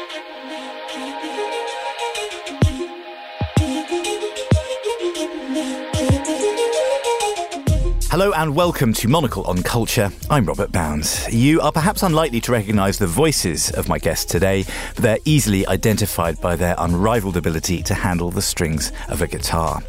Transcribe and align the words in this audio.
Keep 0.00 0.08
me, 0.48 0.58
keep 0.88 1.22
me, 1.22 2.60
keep 2.62 2.80
me. 2.80 2.99
Hello 8.20 8.34
and 8.34 8.54
welcome 8.54 8.92
to 8.92 9.08
Monocle 9.08 9.44
on 9.44 9.62
Culture. 9.62 10.10
I'm 10.28 10.44
Robert 10.44 10.70
Bound. 10.70 11.10
You 11.30 11.62
are 11.62 11.72
perhaps 11.72 12.02
unlikely 12.02 12.42
to 12.42 12.52
recognise 12.52 12.98
the 12.98 13.06
voices 13.06 13.70
of 13.70 13.88
my 13.88 13.98
guests 13.98 14.26
today, 14.26 14.66
but 14.94 15.02
they're 15.02 15.18
easily 15.24 15.66
identified 15.66 16.38
by 16.38 16.54
their 16.54 16.74
unrivaled 16.76 17.38
ability 17.38 17.82
to 17.84 17.94
handle 17.94 18.30
the 18.30 18.42
strings 18.42 18.92
of 19.08 19.22
a 19.22 19.26
guitar. 19.26 19.82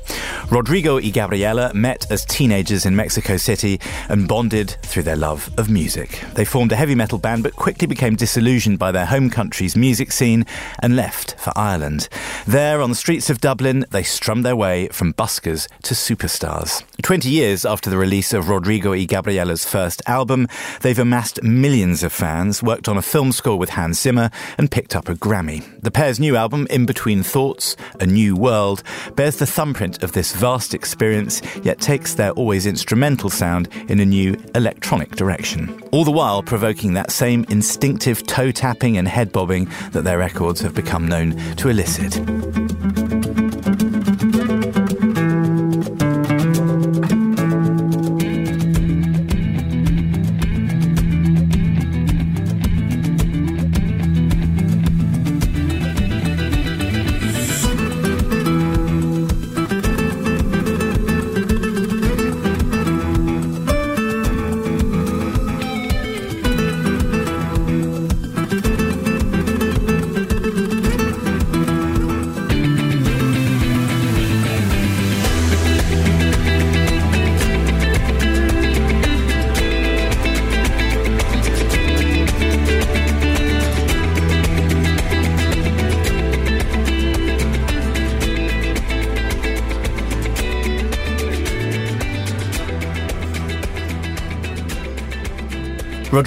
Rodrigo 0.50 0.96
y 0.96 1.10
Gabriela 1.10 1.74
met 1.74 2.10
as 2.10 2.24
teenagers 2.24 2.86
in 2.86 2.96
Mexico 2.96 3.36
City 3.36 3.82
and 4.08 4.30
bonded 4.30 4.78
through 4.82 5.04
their 5.04 5.18
love 5.18 5.50
of 5.58 5.70
music. 5.70 6.24
They 6.34 6.46
formed 6.46 6.72
a 6.72 6.78
heavy 6.78 6.96
metal 6.96 7.18
band 7.18 7.44
but 7.44 7.58
quickly 7.58 7.86
became 7.86 8.16
disillusioned 8.16 8.80
by 8.80 8.94
their 8.94 9.08
home 9.08 9.30
country's 9.30 9.76
music 9.76 10.14
scene 10.14 10.46
and 10.80 10.96
left 10.96 11.38
for 11.38 11.52
Ireland. 11.58 12.08
There, 12.48 12.82
on 12.82 12.92
the 12.92 12.96
streets 12.96 13.30
of 13.30 13.42
Dublin, 13.42 13.86
they 13.92 14.04
strummed 14.04 14.46
their 14.46 14.56
way 14.56 14.88
from 14.88 15.12
buskers 15.16 15.68
to 15.84 15.96
superstars. 15.96 16.82
Twenty 17.02 17.30
years 17.30 17.66
after 17.66 17.90
the 17.90 17.98
release 17.98 18.21
of 18.22 18.50
Rodrigo 18.50 18.92
y 18.92 19.06
Gabriela's 19.06 19.66
first 19.66 20.02
album, 20.06 20.48
they've 20.82 21.00
amassed 21.00 21.42
millions 21.42 22.04
of 22.04 22.14
fans, 22.14 22.62
worked 22.62 22.88
on 22.88 22.98
a 22.98 23.02
film 23.02 23.32
score 23.32 23.58
with 23.58 23.72
Hans 23.72 24.00
Zimmer, 24.00 24.30
and 24.60 24.70
picked 24.70 24.96
up 24.96 25.10
a 25.10 25.16
Grammy. 25.16 25.64
The 25.82 25.90
pair's 25.90 26.20
new 26.20 26.36
album, 26.36 26.68
In 26.70 26.86
Between 26.86 27.24
Thoughts, 27.24 27.76
A 28.00 28.06
New 28.06 28.36
World, 28.36 28.84
bears 29.16 29.38
the 29.38 29.48
thumbprint 29.48 30.04
of 30.04 30.12
this 30.12 30.34
vast 30.34 30.76
experience, 30.76 31.42
yet 31.64 31.82
takes 31.82 32.14
their 32.14 32.32
always 32.32 32.68
instrumental 32.68 33.32
sound 33.32 33.68
in 33.90 34.00
a 34.00 34.06
new 34.06 34.38
electronic 34.54 35.16
direction. 35.16 35.82
All 35.92 36.06
the 36.06 36.12
while 36.12 36.44
provoking 36.44 36.94
that 36.94 37.10
same 37.12 37.46
instinctive 37.50 38.26
toe 38.28 38.52
tapping 38.52 38.98
and 38.98 39.08
head 39.08 39.32
bobbing 39.32 39.68
that 39.94 40.04
their 40.04 40.20
records 40.20 40.62
have 40.62 40.76
become 40.76 41.08
known 41.08 41.36
to 41.56 41.70
elicit. 41.70 42.22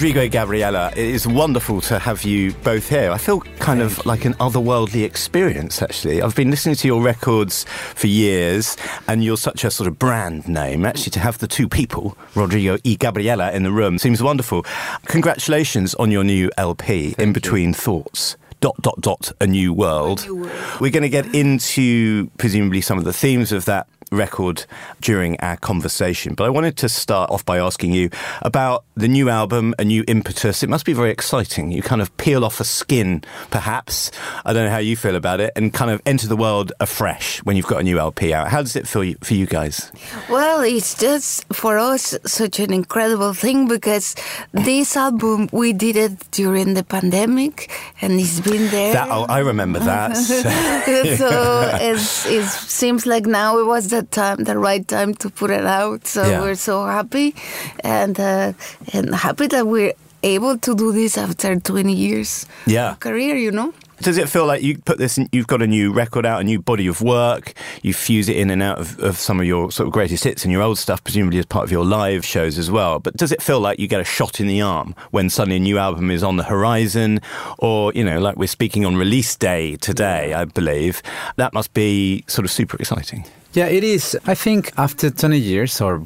Rodrigo 0.05 0.21
y 0.21 0.27
Gabriela, 0.27 0.91
it 0.91 0.99
is 0.99 1.25
wonderful 1.25 1.81
to 1.81 1.97
have 1.97 2.23
you 2.23 2.53
both 2.63 2.87
here. 2.87 3.09
I 3.09 3.17
feel 3.17 3.39
kind 3.57 3.81
of 3.81 4.05
like 4.05 4.23
an 4.23 4.35
otherworldly 4.35 5.03
experience, 5.03 5.81
actually. 5.81 6.21
I've 6.21 6.35
been 6.35 6.51
listening 6.51 6.75
to 6.75 6.87
your 6.87 7.01
records 7.01 7.65
for 7.95 8.05
years, 8.05 8.77
and 9.07 9.23
you're 9.23 9.35
such 9.35 9.63
a 9.63 9.71
sort 9.71 9.87
of 9.87 9.97
brand 9.97 10.47
name. 10.47 10.85
Actually, 10.85 11.09
to 11.13 11.19
have 11.21 11.39
the 11.39 11.47
two 11.47 11.67
people, 11.67 12.15
Rodrigo 12.35 12.77
y 12.85 12.97
Gabriela, 12.99 13.51
in 13.51 13.63
the 13.63 13.71
room 13.71 13.97
seems 13.97 14.21
wonderful. 14.21 14.63
Congratulations 15.07 15.95
on 15.95 16.11
your 16.11 16.23
new 16.23 16.51
LP, 16.55 17.13
Thank 17.13 17.19
In 17.19 17.33
Between 17.33 17.69
you. 17.69 17.73
Thoughts 17.73 18.37
dot 18.61 18.79
dot 18.81 19.01
dot 19.01 19.31
a 19.41 19.47
new 19.47 19.73
world. 19.73 20.19
A 20.19 20.27
new 20.27 20.35
world. 20.41 20.81
We're 20.81 20.91
going 20.91 21.01
to 21.01 21.09
get 21.09 21.33
into 21.33 22.29
presumably 22.37 22.81
some 22.81 22.99
of 22.99 23.05
the 23.05 23.13
themes 23.13 23.51
of 23.51 23.65
that 23.65 23.87
record 24.11 24.65
during 25.01 25.39
our 25.39 25.57
conversation. 25.57 26.33
But 26.33 26.45
I 26.45 26.49
wanted 26.49 26.77
to 26.77 26.89
start 26.89 27.29
off 27.29 27.45
by 27.45 27.59
asking 27.59 27.93
you 27.93 28.09
about 28.41 28.85
the 28.95 29.07
new 29.07 29.29
album, 29.29 29.75
a 29.77 29.85
new 29.85 30.03
impetus. 30.07 30.63
It 30.63 30.69
must 30.69 30.85
be 30.85 30.93
very 30.93 31.11
exciting. 31.11 31.71
You 31.71 31.81
kind 31.81 32.01
of 32.01 32.15
peel 32.17 32.45
off 32.45 32.59
a 32.59 32.63
skin, 32.63 33.23
perhaps. 33.51 34.11
I 34.45 34.53
don't 34.53 34.65
know 34.65 34.71
how 34.71 34.77
you 34.77 34.95
feel 34.95 35.15
about 35.15 35.39
it, 35.39 35.51
and 35.55 35.73
kind 35.73 35.91
of 35.91 36.01
enter 36.05 36.27
the 36.27 36.37
world 36.37 36.71
afresh 36.79 37.39
when 37.39 37.55
you've 37.55 37.67
got 37.67 37.81
a 37.81 37.83
new 37.83 37.99
LP 37.99 38.33
out. 38.33 38.49
How 38.49 38.61
does 38.61 38.75
it 38.75 38.87
feel 38.87 39.15
for 39.21 39.33
you 39.33 39.45
guys? 39.45 39.91
Well, 40.29 40.61
it's 40.61 40.97
just 40.97 41.45
for 41.53 41.77
us 41.77 42.17
such 42.25 42.59
an 42.59 42.73
incredible 42.73 43.33
thing 43.33 43.67
because 43.67 44.15
this 44.53 44.95
album 44.95 45.49
we 45.51 45.73
did 45.73 45.95
it 45.95 46.31
during 46.31 46.73
the 46.73 46.83
pandemic, 46.83 47.69
and 48.01 48.19
it's 48.19 48.39
been 48.39 48.69
there. 48.71 48.93
That, 48.93 49.09
oh, 49.11 49.25
I 49.27 49.39
remember 49.39 49.79
that. 49.79 50.15
so 51.17 51.77
it 51.81 52.47
seems 52.47 53.05
like 53.05 53.25
now 53.25 53.59
it 53.59 53.65
was 53.65 53.89
the 53.89 54.04
time, 54.11 54.43
the 54.43 54.57
right 54.57 54.87
time 54.87 55.13
to 55.15 55.29
put 55.29 55.51
it 55.51 55.65
out. 55.65 56.07
So 56.07 56.25
yeah. 56.25 56.41
we're 56.41 56.55
so 56.55 56.85
happy 56.85 57.35
and 57.83 58.19
uh, 58.19 58.53
and 58.93 59.13
happy 59.13 59.47
that 59.47 59.67
we're 59.67 59.93
able 60.23 60.57
to 60.57 60.75
do 60.75 60.91
this 60.91 61.17
after 61.17 61.59
20 61.59 61.93
years 61.93 62.45
yeah. 62.65 62.95
career, 62.95 63.35
you 63.35 63.51
know? 63.51 63.73
Does 64.01 64.17
it 64.17 64.27
feel 64.27 64.45
like 64.45 64.61
you 64.61 64.77
put 64.77 64.97
this? 64.97 65.17
In, 65.17 65.29
you've 65.31 65.47
got 65.47 65.61
a 65.61 65.67
new 65.67 65.93
record 65.93 66.25
out, 66.25 66.41
a 66.41 66.43
new 66.43 66.61
body 66.61 66.87
of 66.87 67.01
work. 67.01 67.53
You 67.81 67.93
fuse 67.93 68.27
it 68.27 68.35
in 68.35 68.49
and 68.49 68.61
out 68.61 68.77
of, 68.77 68.99
of, 68.99 69.17
some 69.17 69.39
of 69.39 69.45
your 69.45 69.71
sort 69.71 69.87
of 69.87 69.93
greatest 69.93 70.25
hits 70.25 70.43
and 70.43 70.51
your 70.51 70.61
old 70.61 70.77
stuff, 70.77 71.01
presumably 71.01 71.39
as 71.39 71.45
part 71.45 71.63
of 71.63 71.71
your 71.71 71.85
live 71.85 72.25
shows 72.25 72.57
as 72.57 72.69
well. 72.69 72.99
But 72.99 73.15
does 73.15 73.31
it 73.31 73.41
feel 73.41 73.61
like 73.61 73.79
you 73.79 73.87
get 73.87 74.01
a 74.01 74.05
shot 74.05 74.41
in 74.41 74.47
the 74.47 74.61
arm 74.61 74.95
when 75.11 75.29
suddenly 75.29 75.57
a 75.57 75.59
new 75.59 75.77
album 75.77 76.11
is 76.11 76.23
on 76.23 76.35
the 76.35 76.43
horizon, 76.43 77.21
or 77.57 77.93
you 77.93 78.03
know, 78.03 78.19
like 78.19 78.35
we're 78.35 78.47
speaking 78.47 78.85
on 78.85 78.97
release 78.97 79.33
day 79.35 79.77
today, 79.77 80.33
I 80.33 80.43
believe 80.43 81.01
that 81.37 81.53
must 81.53 81.73
be 81.73 82.25
sort 82.27 82.43
of 82.43 82.51
super 82.51 82.75
exciting. 82.77 83.25
Yeah, 83.55 83.67
it 83.67 83.85
is. 83.85 84.17
I 84.27 84.35
think 84.35 84.73
after 84.77 85.09
20 85.09 85.39
years 85.39 85.79
or, 85.79 86.03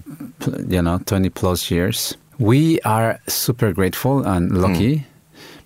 you 0.68 0.84
know, 0.84 1.00
20 1.00 1.30
plus 1.30 1.72
years, 1.72 2.16
we 2.38 2.80
are 2.82 3.20
super 3.28 3.74
grateful 3.74 4.24
and 4.24 4.56
lucky. 4.56 4.98
Mm. 4.98 5.04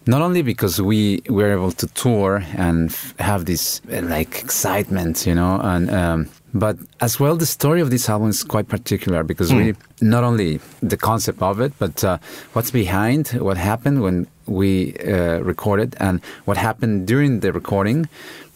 Not 0.06 0.22
only 0.22 0.42
because 0.44 0.82
we 0.82 1.22
were 1.28 1.52
able 1.52 1.72
to 1.74 1.88
tour 1.88 2.44
and 2.58 2.90
f- 2.90 3.14
have 3.20 3.46
this 3.46 3.82
like 3.90 4.40
excitement, 4.40 5.26
you 5.26 5.36
know, 5.36 5.60
and 5.62 5.90
um, 5.92 6.30
but 6.54 6.78
as 7.00 7.20
well 7.20 7.36
the 7.38 7.46
story 7.46 7.80
of 7.80 7.90
this 7.90 8.10
album 8.10 8.30
is 8.30 8.44
quite 8.44 8.68
particular 8.68 9.24
because 9.24 9.52
mm. 9.52 9.58
we 9.58 9.76
not 10.02 10.24
only 10.26 10.60
the 10.82 10.98
concept 10.98 11.42
of 11.42 11.62
it, 11.62 11.72
but 11.80 12.04
uh, 12.04 12.18
what's 12.52 12.72
behind 12.72 13.30
what 13.40 13.56
happened 13.58 14.02
when 14.02 14.28
we 14.46 14.94
uh, 15.00 15.40
recorded 15.40 15.96
and 16.00 16.22
what 16.46 16.58
happened 16.58 17.08
during 17.08 17.40
the 17.40 17.54
recording. 17.54 18.08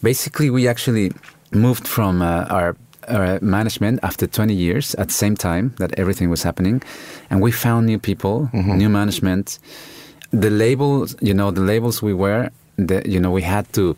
Basically, 0.02 0.50
we 0.50 0.68
actually 0.68 1.12
moved 1.50 1.88
from 1.88 2.20
uh, 2.20 2.44
our 2.50 2.76
uh, 3.08 3.38
management 3.42 4.00
after 4.02 4.26
20 4.26 4.54
years 4.54 4.94
at 4.96 5.08
the 5.08 5.14
same 5.14 5.36
time 5.36 5.74
that 5.78 5.98
everything 5.98 6.30
was 6.30 6.42
happening. 6.42 6.82
And 7.30 7.40
we 7.40 7.52
found 7.52 7.86
new 7.86 7.98
people, 7.98 8.50
mm-hmm. 8.52 8.76
new 8.76 8.88
management. 8.88 9.58
The 10.30 10.50
labels, 10.50 11.16
you 11.20 11.34
know, 11.34 11.50
the 11.50 11.62
labels 11.62 12.02
we 12.02 12.14
were, 12.14 12.50
the, 12.76 13.02
you 13.08 13.18
know, 13.18 13.30
we 13.30 13.42
had 13.42 13.72
to 13.72 13.96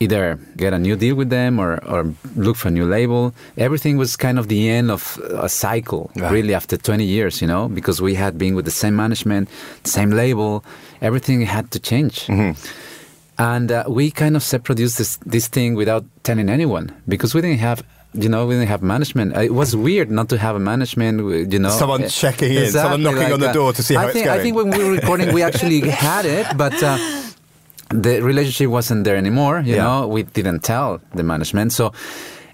either 0.00 0.38
get 0.56 0.72
a 0.72 0.78
new 0.78 0.96
deal 0.96 1.14
with 1.14 1.30
them 1.30 1.58
or, 1.58 1.82
or 1.84 2.12
look 2.34 2.56
for 2.56 2.68
a 2.68 2.70
new 2.70 2.84
label. 2.84 3.34
Everything 3.56 3.96
was 3.96 4.16
kind 4.16 4.38
of 4.38 4.48
the 4.48 4.68
end 4.68 4.90
of 4.90 5.18
a 5.30 5.48
cycle, 5.48 6.10
really, 6.16 6.54
after 6.54 6.76
20 6.76 7.04
years, 7.04 7.40
you 7.40 7.48
know, 7.48 7.68
because 7.68 8.02
we 8.02 8.14
had 8.14 8.36
been 8.36 8.54
with 8.54 8.64
the 8.64 8.70
same 8.70 8.94
management, 8.96 9.48
same 9.84 10.10
label, 10.10 10.64
everything 11.00 11.40
had 11.42 11.70
to 11.70 11.80
change. 11.80 12.26
Mm-hmm. 12.26 12.60
And 13.38 13.70
uh, 13.70 13.84
we 13.88 14.10
kind 14.10 14.36
of 14.36 14.64
produced 14.64 14.98
this, 14.98 15.16
this 15.26 15.48
thing 15.48 15.74
without 15.74 16.04
telling 16.22 16.48
anyone 16.48 16.94
because 17.06 17.34
we 17.34 17.42
didn't 17.42 17.58
have 17.58 17.82
you 18.16 18.28
know, 18.28 18.46
we 18.46 18.54
didn't 18.54 18.68
have 18.68 18.82
management. 18.82 19.36
It 19.36 19.54
was 19.54 19.76
weird 19.76 20.10
not 20.10 20.28
to 20.30 20.38
have 20.38 20.56
a 20.56 20.58
management, 20.58 21.52
you 21.52 21.58
know. 21.58 21.70
Someone 21.70 22.04
uh, 22.04 22.08
checking 22.08 22.52
in, 22.52 22.64
exactly 22.64 22.80
someone 22.80 23.02
knocking 23.02 23.22
like 23.22 23.32
on 23.32 23.40
the 23.40 23.52
door 23.52 23.72
to 23.72 23.82
see 23.82 23.94
how 23.94 24.02
I 24.02 24.12
think, 24.12 24.16
it's 24.16 24.24
going. 24.26 24.40
I 24.40 24.42
think 24.42 24.56
when 24.56 24.70
we 24.70 24.84
were 24.84 24.92
recording, 24.92 25.32
we 25.32 25.42
actually 25.42 25.80
had 26.08 26.24
it, 26.24 26.46
but 26.56 26.80
uh, 26.82 26.98
the 27.90 28.20
relationship 28.22 28.70
wasn't 28.70 29.04
there 29.04 29.16
anymore, 29.16 29.60
you 29.60 29.76
yeah. 29.76 29.84
know. 29.84 30.08
We 30.08 30.22
didn't 30.24 30.60
tell 30.60 31.00
the 31.14 31.22
management. 31.22 31.72
So 31.72 31.92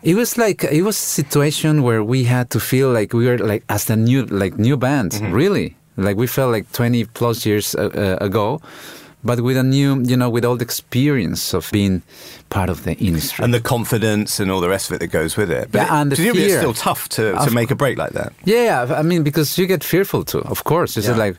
it 0.02 0.14
was 0.14 0.36
like, 0.36 0.64
it 0.64 0.82
was 0.82 0.96
a 0.96 1.06
situation 1.22 1.82
where 1.82 2.02
we 2.02 2.24
had 2.24 2.50
to 2.50 2.60
feel 2.60 2.90
like 2.90 3.12
we 3.12 3.26
were 3.26 3.38
like 3.38 3.64
as 3.68 3.84
the 3.86 3.96
new, 3.96 4.24
like 4.26 4.58
new 4.58 4.76
band, 4.76 5.12
mm-hmm. 5.12 5.32
really. 5.32 5.76
Like 5.96 6.16
we 6.16 6.26
felt 6.26 6.52
like 6.52 6.70
20 6.72 7.04
plus 7.04 7.44
years 7.44 7.74
uh, 7.74 7.90
uh 7.94 8.24
ago 8.24 8.62
but 9.24 9.40
with 9.40 9.56
a 9.56 9.62
new, 9.62 10.00
you 10.02 10.16
know, 10.16 10.28
with 10.28 10.44
all 10.44 10.56
the 10.56 10.64
experience 10.64 11.54
of 11.54 11.70
being 11.72 12.02
part 12.50 12.68
of 12.68 12.84
the 12.84 12.94
industry 12.96 13.44
and 13.44 13.54
the 13.54 13.60
confidence 13.60 14.40
and 14.40 14.50
all 14.50 14.60
the 14.60 14.68
rest 14.68 14.90
of 14.90 14.96
it 14.96 15.00
that 15.00 15.08
goes 15.08 15.36
with 15.36 15.50
it. 15.50 15.70
But 15.70 15.86
yeah, 15.86 16.00
and 16.00 16.12
it, 16.12 16.16
the 16.16 16.30
fear. 16.30 16.44
it's 16.44 16.56
still 16.56 16.74
tough 16.74 17.08
to, 17.10 17.32
to 17.32 17.50
make 17.50 17.70
a 17.70 17.74
break 17.74 17.98
like 17.98 18.12
that. 18.12 18.32
Yeah, 18.44 18.94
I 18.96 19.02
mean, 19.02 19.22
because 19.22 19.56
you 19.58 19.66
get 19.66 19.84
fearful 19.84 20.24
too, 20.24 20.40
of 20.40 20.64
course. 20.64 20.96
It's 20.96 21.06
yeah. 21.06 21.16
like, 21.16 21.36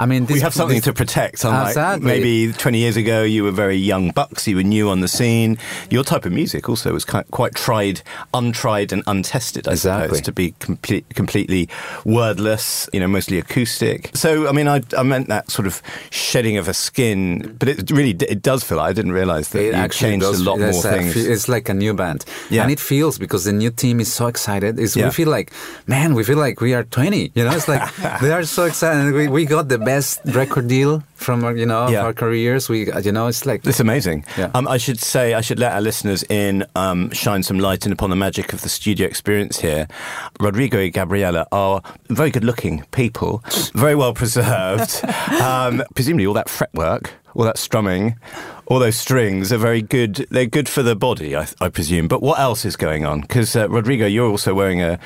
I 0.00 0.06
mean, 0.06 0.24
this, 0.24 0.36
we 0.36 0.40
have 0.40 0.54
something 0.54 0.78
this, 0.78 0.84
to 0.86 0.94
protect. 0.94 1.44
Unlike 1.44 1.60
ah, 1.60 1.68
exactly. 1.68 2.06
maybe 2.06 2.52
20 2.54 2.78
years 2.78 2.96
ago, 2.96 3.22
you 3.22 3.44
were 3.44 3.50
very 3.50 3.76
young 3.76 4.12
bucks, 4.12 4.48
you 4.48 4.56
were 4.56 4.62
new 4.62 4.88
on 4.88 5.00
the 5.00 5.08
scene. 5.08 5.58
Your 5.90 6.04
type 6.04 6.24
of 6.24 6.32
music 6.32 6.70
also 6.70 6.94
was 6.94 7.04
quite, 7.04 7.30
quite 7.30 7.54
tried, 7.54 8.00
untried, 8.32 8.92
and 8.92 9.02
untested. 9.06 9.68
I 9.68 9.72
exactly. 9.72 10.08
suppose 10.08 10.20
to 10.22 10.32
be 10.32 10.54
complete, 10.58 11.06
completely 11.14 11.68
wordless, 12.06 12.88
you 12.94 13.00
know, 13.00 13.08
mostly 13.08 13.36
acoustic. 13.36 14.10
So, 14.14 14.48
I 14.48 14.52
mean, 14.52 14.68
I, 14.68 14.80
I 14.96 15.02
meant 15.02 15.28
that 15.28 15.50
sort 15.50 15.66
of 15.66 15.82
shedding 16.08 16.56
of 16.56 16.66
a 16.66 16.72
skin, 16.72 17.54
but 17.58 17.68
it 17.68 17.90
really 17.90 18.12
it 18.12 18.40
does 18.40 18.64
feel. 18.64 18.80
I 18.80 18.94
didn't 18.94 19.12
realize 19.12 19.50
that 19.50 19.62
it 19.62 19.76
you 19.76 19.88
changed 19.88 20.24
does, 20.24 20.40
a 20.40 20.44
lot 20.44 20.60
more 20.60 20.72
things. 20.72 21.14
It's 21.14 21.46
like 21.46 21.68
a 21.68 21.74
new 21.74 21.92
band, 21.92 22.24
yeah. 22.48 22.62
and 22.62 22.72
it 22.72 22.80
feels 22.80 23.18
because 23.18 23.44
the 23.44 23.52
new 23.52 23.70
team 23.70 24.00
is 24.00 24.10
so 24.10 24.28
excited. 24.28 24.78
It's, 24.78 24.96
yeah. 24.96 25.06
We 25.06 25.10
feel 25.10 25.28
like, 25.28 25.52
man, 25.86 26.14
we 26.14 26.24
feel 26.24 26.38
like 26.38 26.62
we 26.62 26.72
are 26.72 26.84
20. 26.84 27.32
You 27.34 27.44
know, 27.44 27.50
it's 27.52 27.68
like 27.68 27.94
they 28.22 28.32
are 28.32 28.44
so 28.44 28.64
excited. 28.64 29.12
We, 29.12 29.28
we 29.28 29.44
got 29.44 29.68
the 29.68 29.78
best 29.90 30.20
record 30.26 30.68
deal 30.68 31.02
from 31.16 31.42
you 31.58 31.66
know 31.66 31.88
yeah. 31.88 32.04
our 32.04 32.12
careers. 32.12 32.68
We 32.68 32.78
you 33.02 33.12
know 33.12 33.26
it's 33.26 33.44
like 33.44 33.66
it's 33.66 33.80
amazing. 33.80 34.24
Yeah. 34.38 34.50
Um, 34.54 34.68
I 34.68 34.78
should 34.78 35.00
say 35.00 35.34
I 35.34 35.40
should 35.40 35.58
let 35.58 35.72
our 35.72 35.80
listeners 35.80 36.22
in, 36.30 36.64
um, 36.76 37.10
shine 37.10 37.42
some 37.42 37.58
light 37.58 37.86
in 37.86 37.92
upon 37.92 38.10
the 38.10 38.16
magic 38.16 38.52
of 38.52 38.60
the 38.62 38.68
studio 38.68 39.06
experience 39.06 39.58
here. 39.60 39.88
Rodrigo 40.38 40.78
and 40.78 40.92
Gabriela 40.92 41.46
are 41.50 41.82
very 42.08 42.30
good 42.30 42.44
looking 42.44 42.84
people, 42.92 43.42
very 43.74 43.96
well 43.96 44.14
preserved. 44.14 45.04
um, 45.42 45.82
presumably 45.94 46.26
all 46.26 46.34
that 46.34 46.48
fretwork, 46.48 47.12
all 47.34 47.44
that 47.44 47.58
strumming 47.58 48.16
all 48.70 48.78
those 48.78 48.96
strings 48.96 49.52
are 49.52 49.58
very 49.58 49.82
good. 49.82 50.28
They're 50.30 50.46
good 50.46 50.68
for 50.68 50.84
the 50.84 50.94
body, 50.94 51.36
I, 51.36 51.48
I 51.60 51.68
presume. 51.70 52.06
But 52.06 52.22
what 52.22 52.38
else 52.38 52.64
is 52.64 52.76
going 52.76 53.04
on? 53.04 53.20
Because 53.20 53.56
uh, 53.56 53.68
Rodrigo, 53.68 54.06
you're 54.06 54.30
also 54.30 54.54
wearing 54.54 54.80
a, 54.80 55.00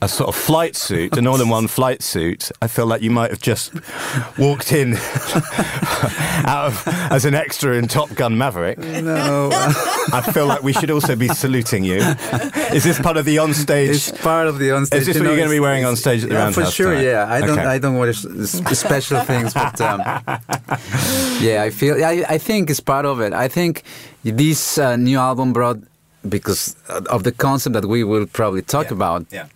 a 0.00 0.08
sort 0.08 0.28
of 0.28 0.36
flight 0.36 0.76
suit, 0.76 1.16
a 1.18 1.20
more 1.20 1.36
than 1.36 1.48
one 1.48 1.66
flight 1.66 2.00
suit. 2.00 2.52
I 2.62 2.68
feel 2.68 2.86
like 2.86 3.02
you 3.02 3.10
might 3.10 3.30
have 3.30 3.42
just 3.42 3.74
walked 4.38 4.70
in 4.70 4.94
out 6.46 6.66
of, 6.66 6.82
as 7.10 7.24
an 7.24 7.34
extra 7.34 7.74
in 7.74 7.88
Top 7.88 8.14
Gun 8.14 8.38
Maverick. 8.38 8.78
No, 8.78 9.50
I 9.52 10.22
feel 10.32 10.46
like 10.46 10.62
we 10.62 10.72
should 10.72 10.92
also 10.92 11.16
be 11.16 11.26
saluting 11.26 11.82
you. 11.82 11.96
Is 12.72 12.84
this 12.84 13.00
part 13.00 13.16
of 13.16 13.24
the 13.24 13.36
onstage? 13.36 13.88
It's 13.88 14.12
part 14.12 14.46
of 14.46 14.60
the 14.60 14.68
onstage. 14.68 14.98
Is 14.98 15.06
this 15.06 15.18
what 15.18 15.24
you're 15.24 15.36
going 15.36 15.48
to 15.48 15.54
be 15.54 15.58
wearing 15.58 15.84
on 15.84 15.96
stage 15.96 16.22
at 16.22 16.28
the 16.28 16.36
yeah, 16.36 16.44
Roundhouse? 16.44 16.66
For 16.66 16.70
sure, 16.70 16.90
tonight? 16.92 17.04
yeah. 17.04 17.26
I 17.28 17.40
don't, 17.40 17.58
okay. 17.58 17.66
I 17.66 17.78
don't 17.80 17.98
wear 17.98 18.12
special 18.12 19.20
things, 19.22 19.54
but 19.54 19.80
um, 19.80 19.98
yeah, 21.40 21.64
I 21.66 21.67
feel. 21.70 22.04
I, 22.04 22.24
I 22.28 22.38
think 22.38 22.70
it's 22.70 22.80
part 22.80 23.06
of 23.06 23.20
it. 23.20 23.32
I 23.32 23.48
think 23.48 23.82
this 24.22 24.78
uh, 24.78 24.96
new 24.96 25.18
album 25.18 25.52
brought 25.52 25.78
because 26.28 26.76
of 27.10 27.22
the 27.22 27.32
concept 27.32 27.74
that 27.74 27.84
we 27.84 28.04
will 28.04 28.26
probably 28.26 28.62
talk 28.62 28.86
yeah. 28.86 28.94
about. 28.94 29.26
Yeah. 29.30 29.46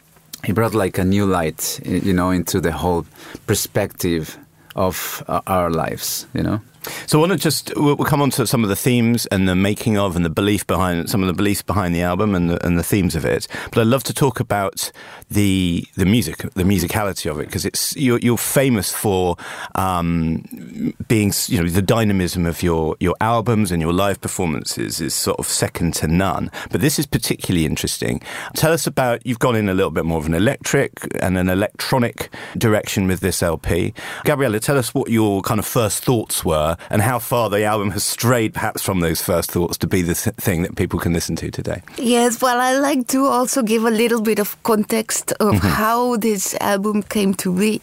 It 0.44 0.54
brought 0.54 0.74
like 0.74 0.98
a 0.98 1.04
new 1.04 1.24
light, 1.24 1.80
you 1.84 2.12
know, 2.12 2.30
into 2.30 2.60
the 2.60 2.72
whole 2.72 3.06
perspective 3.46 4.36
of 4.74 5.22
uh, 5.28 5.40
our 5.46 5.70
lives, 5.70 6.26
you 6.34 6.42
know. 6.42 6.60
So 7.06 7.18
I 7.18 7.20
want 7.20 7.32
to 7.32 7.38
just 7.38 7.72
we'll, 7.76 7.96
come 7.96 8.22
on 8.22 8.30
to 8.30 8.46
some 8.46 8.62
of 8.62 8.68
the 8.68 8.76
themes 8.76 9.26
and 9.26 9.48
the 9.48 9.54
making 9.54 9.98
of 9.98 10.16
and 10.16 10.24
the 10.24 10.30
belief 10.30 10.66
behind 10.66 11.08
some 11.08 11.22
of 11.22 11.26
the 11.26 11.32
beliefs 11.32 11.62
behind 11.62 11.94
the 11.94 12.02
album 12.02 12.34
and 12.34 12.50
the, 12.50 12.64
and 12.66 12.78
the 12.78 12.82
themes 12.82 13.14
of 13.14 13.24
it. 13.24 13.46
But 13.70 13.78
I'd 13.78 13.86
love 13.86 14.02
to 14.04 14.14
talk 14.14 14.40
about 14.40 14.90
the 15.30 15.86
the 15.96 16.06
music, 16.06 16.38
the 16.54 16.64
musicality 16.64 17.30
of 17.30 17.38
it, 17.38 17.46
because 17.46 17.64
it's 17.64 17.96
you're, 17.96 18.18
you're, 18.18 18.36
famous 18.36 18.92
for 18.92 19.36
um, 19.76 20.94
being 21.08 21.32
you 21.46 21.62
know 21.62 21.68
the 21.68 21.82
dynamism 21.82 22.46
of 22.46 22.62
your 22.62 22.96
your 22.98 23.14
albums 23.20 23.70
and 23.70 23.80
your 23.80 23.92
live 23.92 24.20
performances 24.20 25.00
is 25.00 25.14
sort 25.14 25.38
of 25.38 25.46
second 25.46 25.94
to 25.94 26.08
none. 26.08 26.50
But 26.70 26.80
this 26.80 26.98
is 26.98 27.06
particularly 27.06 27.66
interesting. 27.66 28.20
Tell 28.54 28.72
us 28.72 28.86
about 28.86 29.24
you've 29.26 29.38
gone 29.38 29.56
in 29.56 29.68
a 29.68 29.74
little 29.74 29.90
bit 29.90 30.04
more 30.04 30.18
of 30.18 30.26
an 30.26 30.34
electric 30.34 31.06
and 31.20 31.38
an 31.38 31.48
electronic 31.48 32.30
direction 32.56 33.06
with 33.06 33.20
this 33.20 33.42
LP. 33.42 33.94
Gabriela, 34.24 34.60
tell 34.60 34.78
us 34.78 34.94
what 34.94 35.10
your 35.10 35.42
kind 35.42 35.60
of 35.60 35.66
first 35.66 36.04
thoughts 36.04 36.44
were 36.44 36.71
and 36.90 37.02
how 37.02 37.18
far 37.18 37.50
the 37.50 37.64
album 37.64 37.90
has 37.90 38.04
strayed 38.04 38.54
perhaps 38.54 38.82
from 38.82 39.00
those 39.00 39.22
first 39.22 39.50
thoughts 39.50 39.78
to 39.78 39.86
be 39.86 40.02
the 40.02 40.14
th- 40.14 40.36
thing 40.36 40.62
that 40.62 40.76
people 40.76 40.98
can 40.98 41.12
listen 41.12 41.36
to 41.36 41.50
today. 41.50 41.82
Yes, 41.98 42.40
well, 42.40 42.60
I 42.60 42.78
like 42.78 43.06
to 43.08 43.26
also 43.26 43.62
give 43.62 43.84
a 43.84 43.90
little 43.90 44.20
bit 44.20 44.38
of 44.38 44.60
context 44.62 45.32
of 45.40 45.54
mm-hmm. 45.54 45.66
how 45.66 46.16
this 46.16 46.54
album 46.60 47.02
came 47.02 47.34
to 47.34 47.56
be. 47.56 47.80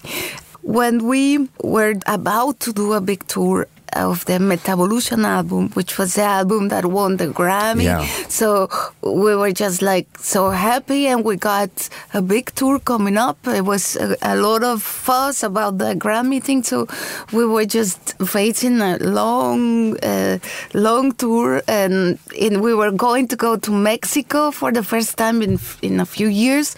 When 0.62 1.07
we 1.07 1.47
were 1.63 1.95
about 2.06 2.59
to 2.62 2.74
do 2.74 2.94
a 2.94 3.01
big 3.01 3.25
tour 3.27 3.68
of 3.94 4.25
the 4.25 4.33
Mettavolution 4.33 5.25
album, 5.25 5.69
which 5.69 5.97
was 5.97 6.15
the 6.15 6.24
album 6.24 6.69
that 6.69 6.86
won 6.86 7.18
the 7.18 7.27
Grammy. 7.27 7.83
Yeah. 7.83 8.06
So 8.27 8.69
we 9.01 9.36
were 9.36 9.51
just 9.51 9.81
like 9.81 10.07
so 10.19 10.50
happy, 10.50 11.07
and 11.07 11.24
we 11.24 11.36
got 11.36 11.89
a 12.13 12.21
big 12.21 12.53
tour 12.56 12.80
coming 12.80 13.18
up. 13.18 13.38
It 13.47 13.65
was 13.65 13.95
a, 13.95 14.15
a 14.21 14.36
lot 14.36 14.63
of 14.63 14.83
fuss 14.83 15.44
about 15.44 15.77
the 15.77 15.95
Grammy 15.95 16.41
thing, 16.41 16.63
so 16.63 16.88
we 17.33 17.45
were 17.45 17.65
just 17.65 18.15
waiting 18.33 18.81
a 18.81 18.97
long, 18.97 19.97
uh, 20.03 20.39
long 20.74 21.12
tour, 21.13 21.62
and, 21.68 22.19
and 22.39 22.62
we 22.62 22.74
were 22.74 22.92
going 22.92 23.27
to 23.30 23.35
go 23.35 23.57
to 23.57 23.71
Mexico 23.71 24.51
for 24.51 24.71
the 24.71 24.83
first 24.83 25.18
time 25.18 25.42
in 25.42 25.59
in 25.81 26.00
a 26.00 26.06
few 26.06 26.27
years, 26.27 26.75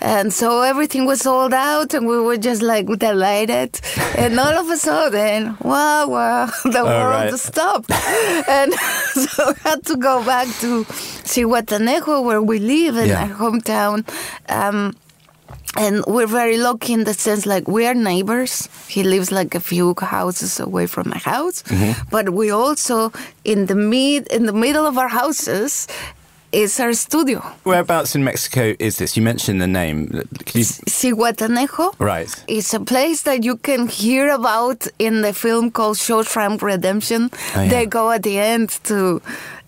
and 0.00 0.32
so 0.32 0.62
everything 0.62 1.06
was 1.06 1.20
sold 1.20 1.52
out, 1.52 1.94
and 1.94 2.06
we 2.06 2.18
were 2.20 2.36
just 2.36 2.62
like 2.62 2.86
delighted, 2.98 3.80
and 4.16 4.38
all 4.38 4.54
of 4.54 4.68
a 4.70 4.76
sudden, 4.76 5.56
wow, 5.60 6.08
wow 6.08 6.50
the 6.64 6.80
oh, 6.80 6.84
world 6.84 7.30
right. 7.30 7.34
stopped. 7.34 7.90
and 8.48 8.72
so 9.14 9.50
I 9.50 9.68
had 9.68 9.84
to 9.86 9.96
go 9.96 10.24
back 10.24 10.46
to 10.60 10.84
Zihuatanejo, 10.84 12.24
where 12.24 12.42
we 12.42 12.58
live 12.58 12.96
in 12.96 13.08
yeah. 13.08 13.22
our 13.22 13.28
hometown. 13.28 14.08
Um, 14.48 14.96
and 15.76 16.04
we're 16.06 16.28
very 16.28 16.56
lucky 16.56 16.92
in 16.92 17.04
the 17.04 17.14
sense 17.14 17.46
like 17.46 17.66
we 17.66 17.84
are 17.84 17.94
neighbors 17.94 18.68
he 18.86 19.02
lives 19.02 19.32
like 19.32 19.56
a 19.56 19.60
few 19.60 19.92
houses 19.98 20.60
away 20.60 20.86
from 20.86 21.08
my 21.08 21.18
house 21.18 21.64
mm-hmm. 21.64 22.00
but 22.10 22.30
we 22.30 22.48
also 22.50 23.10
in 23.44 23.66
the 23.66 23.74
mid 23.74 24.28
in 24.28 24.46
the 24.46 24.52
middle 24.52 24.86
of 24.86 24.98
our 24.98 25.08
houses 25.08 25.88
is 26.54 26.78
our 26.80 26.94
studio. 26.94 27.40
Whereabouts 27.64 28.14
in 28.14 28.24
Mexico 28.24 28.74
is 28.78 28.96
this? 28.98 29.16
You 29.16 29.22
mentioned 29.22 29.60
the 29.60 29.66
name. 29.66 30.08
Can 30.46 30.60
you... 30.60 30.64
Right. 31.98 32.44
It's 32.46 32.72
a 32.72 32.80
place 32.80 33.22
that 33.22 33.42
you 33.42 33.56
can 33.56 33.88
hear 33.88 34.30
about 34.30 34.86
in 34.98 35.22
the 35.22 35.32
film 35.32 35.70
called 35.70 35.96
Shawshank 35.96 36.62
Redemption. 36.62 37.30
Oh, 37.32 37.62
yeah. 37.62 37.68
They 37.68 37.86
go 37.86 38.10
at 38.10 38.22
the 38.22 38.38
end 38.38 38.70
to 38.84 39.20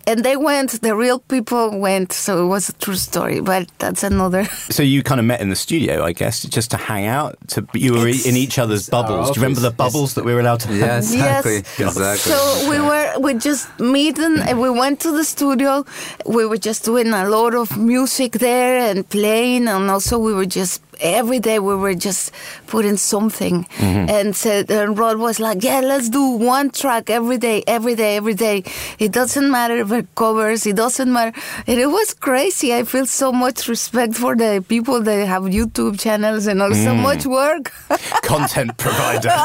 and 0.07 0.25
they 0.25 0.37
went 0.37 0.81
the 0.83 0.95
real 0.95 1.19
people 1.19 1.79
went 1.79 2.13
so 2.13 2.45
it 2.45 2.49
was 2.49 2.69
a 2.69 2.73
true 2.75 2.95
story 2.95 3.41
but 3.41 3.69
that's 3.79 4.03
another. 4.03 4.47
So 4.77 4.83
you 4.83 5.03
kind 5.03 5.21
of 5.21 5.27
met 5.27 5.41
in 5.41 5.49
the 5.49 5.57
studio 5.57 6.05
i 6.05 6.13
guess 6.13 6.43
just 6.43 6.71
to 6.73 6.77
hang 6.77 7.07
out 7.07 7.37
to 7.49 7.67
you 7.75 7.93
were 7.95 8.09
it's, 8.09 8.27
in 8.27 8.37
each 8.37 8.59
other's 8.59 8.89
bubbles. 8.89 9.31
Do 9.31 9.41
you 9.41 9.43
remember 9.43 9.61
the 9.61 9.71
bubbles 9.71 10.15
that 10.15 10.25
we 10.25 10.35
were 10.35 10.41
allowed 10.41 10.61
to 10.61 10.69
have? 10.69 10.79
yeah 10.79 10.99
exactly 10.99 11.63
yes. 11.79 11.97
exactly. 11.97 12.33
So 12.33 12.71
we 12.71 12.81
were 12.81 13.19
we 13.21 13.35
just 13.35 13.67
meeting 13.79 14.39
and 14.39 14.61
we 14.61 14.71
went 14.71 15.01
to 15.01 15.13
the 15.13 15.25
studio. 15.25 15.85
We 16.25 16.47
were 16.47 16.59
just 16.59 16.85
doing 16.85 17.09
a 17.13 17.29
lot 17.29 17.55
of 17.55 17.77
music 17.77 18.33
there 18.33 18.91
and 18.91 19.09
playing 19.09 19.69
and 19.69 19.91
also 19.91 20.19
we 20.19 20.35
were 20.35 20.47
just 20.47 20.83
every 21.01 21.41
day 21.41 21.59
we 21.59 21.75
were 21.75 21.95
just 21.95 22.33
putting 22.67 22.97
something. 22.97 23.65
Mm-hmm. 23.77 24.11
and 24.11 24.37
said 24.37 24.71
and 24.71 24.99
Rod 24.99 25.19
was 25.19 25.39
like 25.41 25.63
yeah 25.63 25.81
let's 25.81 26.09
do 26.09 26.25
one 26.37 26.71
track 26.71 27.11
every 27.11 27.39
day 27.39 27.63
every 27.67 27.95
day 27.95 28.17
every 28.17 28.35
day. 28.35 28.65
It 28.99 29.13
doesn't 29.13 29.51
matter 29.51 29.77
if 29.79 29.93
it 29.93 30.07
covers 30.15 30.67
it 30.67 30.77
doesn't 30.77 31.13
matter. 31.13 31.39
And 31.67 31.79
it 31.81 31.87
was 31.87 32.15
crazy. 32.15 32.75
I 32.75 32.85
feel 32.85 33.07
so 33.07 33.33
much 33.33 33.69
respect 33.69 34.15
for 34.15 34.37
the 34.37 34.65
people 34.67 35.01
that 35.03 35.27
have 35.27 35.45
YouTube 35.45 35.99
channels 35.99 36.47
and 36.47 36.63
all. 36.63 36.71
Mm. 36.71 36.85
so 36.85 36.95
much 36.95 37.27
work. 37.27 37.73
Content 38.23 38.77
provider. 38.77 39.29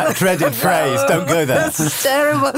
That 0.00 0.16
dreaded 0.16 0.54
phrase. 0.54 1.00
Don't 1.08 1.26
go 1.26 1.44
there. 1.44 1.70
That's 1.70 2.02
terrible. 2.02 2.52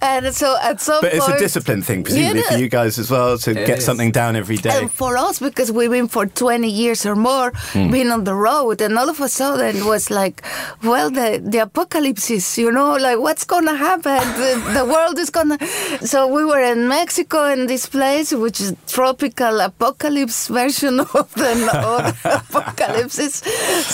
And 0.00 0.34
so 0.34 0.56
at 0.62 0.80
some 0.80 1.00
but 1.00 1.12
point, 1.12 1.22
it's 1.22 1.28
a 1.28 1.38
discipline 1.38 1.82
thing 1.82 2.02
presumably 2.04 2.40
yeah, 2.40 2.48
for 2.50 2.58
you 2.58 2.68
guys 2.68 2.98
as 2.98 3.10
well 3.10 3.38
to 3.38 3.50
it 3.50 3.66
get 3.66 3.78
is. 3.78 3.84
something 3.84 4.10
down 4.10 4.36
every 4.36 4.56
day. 4.56 4.70
And 4.80 4.90
for 4.90 5.16
us 5.16 5.38
because 5.38 5.70
we've 5.70 5.90
been 5.90 6.08
for 6.08 6.26
20 6.26 6.68
years 6.68 7.04
or 7.06 7.14
more 7.16 7.37
mm. 7.74 7.90
being 7.92 8.10
on 8.10 8.24
the 8.24 8.34
road, 8.34 8.80
and 8.80 8.98
all 8.98 9.08
of 9.08 9.20
a 9.20 9.28
sudden 9.28 9.76
it 9.76 9.84
was 9.84 10.10
like, 10.10 10.42
well, 10.82 11.10
the 11.10 11.28
the 11.44 11.58
apocalypse 11.58 12.30
is, 12.30 12.58
you 12.58 12.70
know, 12.70 12.96
like 12.96 13.18
what's 13.18 13.44
gonna 13.44 13.76
happen? 13.76 14.18
the, 14.42 14.50
the 14.78 14.84
world 14.84 15.18
is 15.18 15.30
gonna. 15.30 15.58
So 16.12 16.26
we 16.26 16.44
were 16.44 16.62
in 16.62 16.88
Mexico 16.88 17.44
in 17.54 17.66
this 17.66 17.86
place, 17.86 18.32
which 18.32 18.60
is 18.60 18.74
tropical 18.86 19.60
apocalypse 19.60 20.48
version 20.48 21.00
of 21.20 21.32
the 21.34 21.52
apocalypse. 22.24 23.42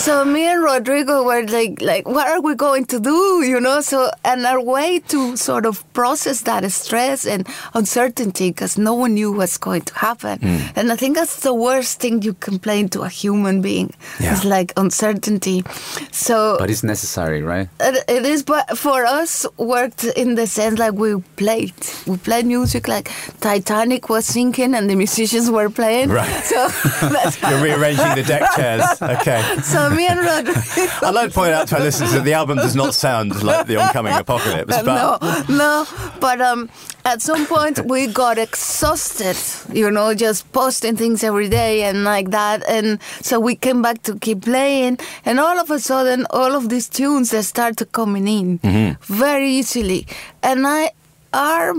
So 0.03 0.25
me 0.25 0.47
and 0.47 0.63
Rodrigo 0.63 1.23
were 1.23 1.45
like, 1.45 1.81
like, 1.81 2.07
what 2.07 2.27
are 2.27 2.41
we 2.41 2.55
going 2.55 2.85
to 2.85 2.99
do? 2.99 3.43
You 3.43 3.59
know, 3.59 3.81
so 3.81 4.09
and 4.23 4.45
our 4.45 4.61
way 4.61 4.99
to 4.99 5.35
sort 5.37 5.65
of 5.65 5.83
process 5.93 6.41
that 6.41 6.63
stress 6.71 7.25
and 7.25 7.47
uncertainty 7.73 8.49
because 8.49 8.77
no 8.77 8.93
one 8.93 9.13
knew 9.13 9.31
what's 9.31 9.57
going 9.57 9.81
to 9.83 9.95
happen. 9.95 10.39
Mm. 10.39 10.71
And 10.75 10.91
I 10.91 10.95
think 10.95 11.15
that's 11.15 11.41
the 11.41 11.53
worst 11.53 11.99
thing 11.99 12.21
you 12.21 12.33
complain 12.33 12.89
to 12.89 13.01
a 13.01 13.09
human 13.09 13.34
human 13.35 13.61
being. 13.61 13.93
Yeah. 14.19 14.33
It's 14.33 14.45
like 14.45 14.73
uncertainty. 14.77 15.63
So, 16.11 16.57
but 16.59 16.69
it's 16.69 16.83
necessary, 16.83 17.41
right? 17.41 17.67
It, 17.79 18.03
it 18.07 18.25
is, 18.25 18.43
but 18.43 18.77
for 18.77 19.05
us, 19.05 19.45
worked 19.57 20.03
in 20.03 20.35
the 20.35 20.47
sense 20.47 20.79
like 20.79 20.93
we 20.93 21.21
played, 21.35 21.73
we 22.07 22.17
played 22.17 22.45
music 22.45 22.87
like 22.87 23.11
Titanic 23.41 24.09
was 24.09 24.25
sinking 24.25 24.73
and 24.73 24.89
the 24.89 24.95
musicians 24.95 25.49
were 25.51 25.69
playing. 25.69 26.09
Right. 26.09 26.25
So 26.45 26.69
you're 27.49 27.61
rearranging 27.61 28.15
the 28.15 28.23
deck 28.23 28.43
chairs. 28.55 28.83
Okay. 29.01 29.41
So 29.63 29.89
me 29.89 30.07
and 30.07 30.19
Rod. 30.19 30.47
I'd 31.03 31.11
like 31.13 31.29
to 31.29 31.33
point 31.33 31.53
out 31.53 31.67
to 31.69 31.75
our 31.77 31.81
listeners 31.81 32.11
that 32.13 32.23
the 32.23 32.33
album 32.33 32.57
does 32.57 32.75
not 32.75 32.93
sound 32.93 33.41
like 33.43 33.67
the 33.67 33.77
oncoming 33.77 34.13
apocalypse. 34.13 34.81
But 34.83 34.85
no, 34.85 35.17
no, 35.49 35.85
but 36.19 36.39
um, 36.41 36.69
at 37.05 37.21
some 37.21 37.45
point 37.45 37.85
we 37.85 38.07
got 38.07 38.37
exhausted, 38.39 39.37
you 39.73 39.89
know, 39.91 40.13
just 40.15 40.51
posting 40.51 40.97
things 40.97 41.23
every 41.23 41.47
day 41.47 41.83
and 41.83 42.03
like 42.03 42.31
that. 42.31 42.67
And 42.67 42.99
so 43.21 43.39
we 43.39 43.55
came 43.55 43.81
back 43.81 44.01
to 44.03 44.17
keep 44.17 44.41
playing. 44.41 44.97
And 45.23 45.39
all 45.39 45.59
of 45.59 45.69
a 45.69 45.79
sudden, 45.79 46.25
all 46.31 46.55
of 46.55 46.69
these 46.69 46.89
tunes 46.89 47.29
that 47.31 47.43
started 47.43 47.91
coming 47.91 48.27
in 48.27 48.59
mm-hmm. 48.59 49.13
very 49.13 49.51
easily. 49.51 50.07
And 50.41 50.65
I, 50.65 50.91
our 51.31 51.75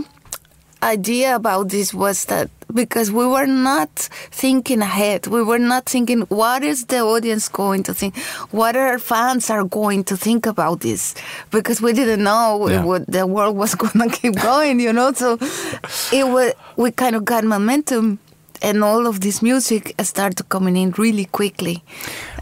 idea 0.86 1.34
about 1.34 1.68
this 1.68 1.92
was 1.92 2.24
that 2.26 2.48
because 2.72 3.10
we 3.10 3.26
were 3.26 3.46
not 3.46 3.90
thinking 4.30 4.80
ahead. 4.80 5.26
We 5.26 5.42
were 5.42 5.58
not 5.58 5.86
thinking, 5.86 6.22
what 6.22 6.62
is 6.62 6.86
the 6.86 7.00
audience 7.00 7.48
going 7.48 7.82
to 7.84 7.94
think? 7.94 8.16
What 8.50 8.76
our 8.76 8.98
fans 8.98 9.50
are 9.50 9.64
going 9.64 10.04
to 10.04 10.16
think 10.16 10.46
about 10.46 10.80
this? 10.80 11.14
Because 11.50 11.80
we 11.80 11.92
didn't 11.92 12.22
know 12.22 12.68
yeah. 12.68 12.84
what 12.84 13.06
the 13.06 13.26
world 13.26 13.56
was 13.56 13.74
going 13.82 14.10
to 14.10 14.16
keep 14.16 14.36
going, 14.36 14.80
you 14.80 14.92
know? 14.92 15.12
So 15.12 15.38
it 16.12 16.26
was, 16.26 16.52
we 16.76 16.90
kind 16.90 17.16
of 17.16 17.24
got 17.24 17.44
momentum 17.44 18.18
and 18.62 18.82
all 18.82 19.06
of 19.06 19.20
this 19.20 19.42
music 19.42 19.94
started 20.02 20.48
coming 20.48 20.76
in 20.76 20.90
really 20.92 21.26
quickly. 21.26 21.82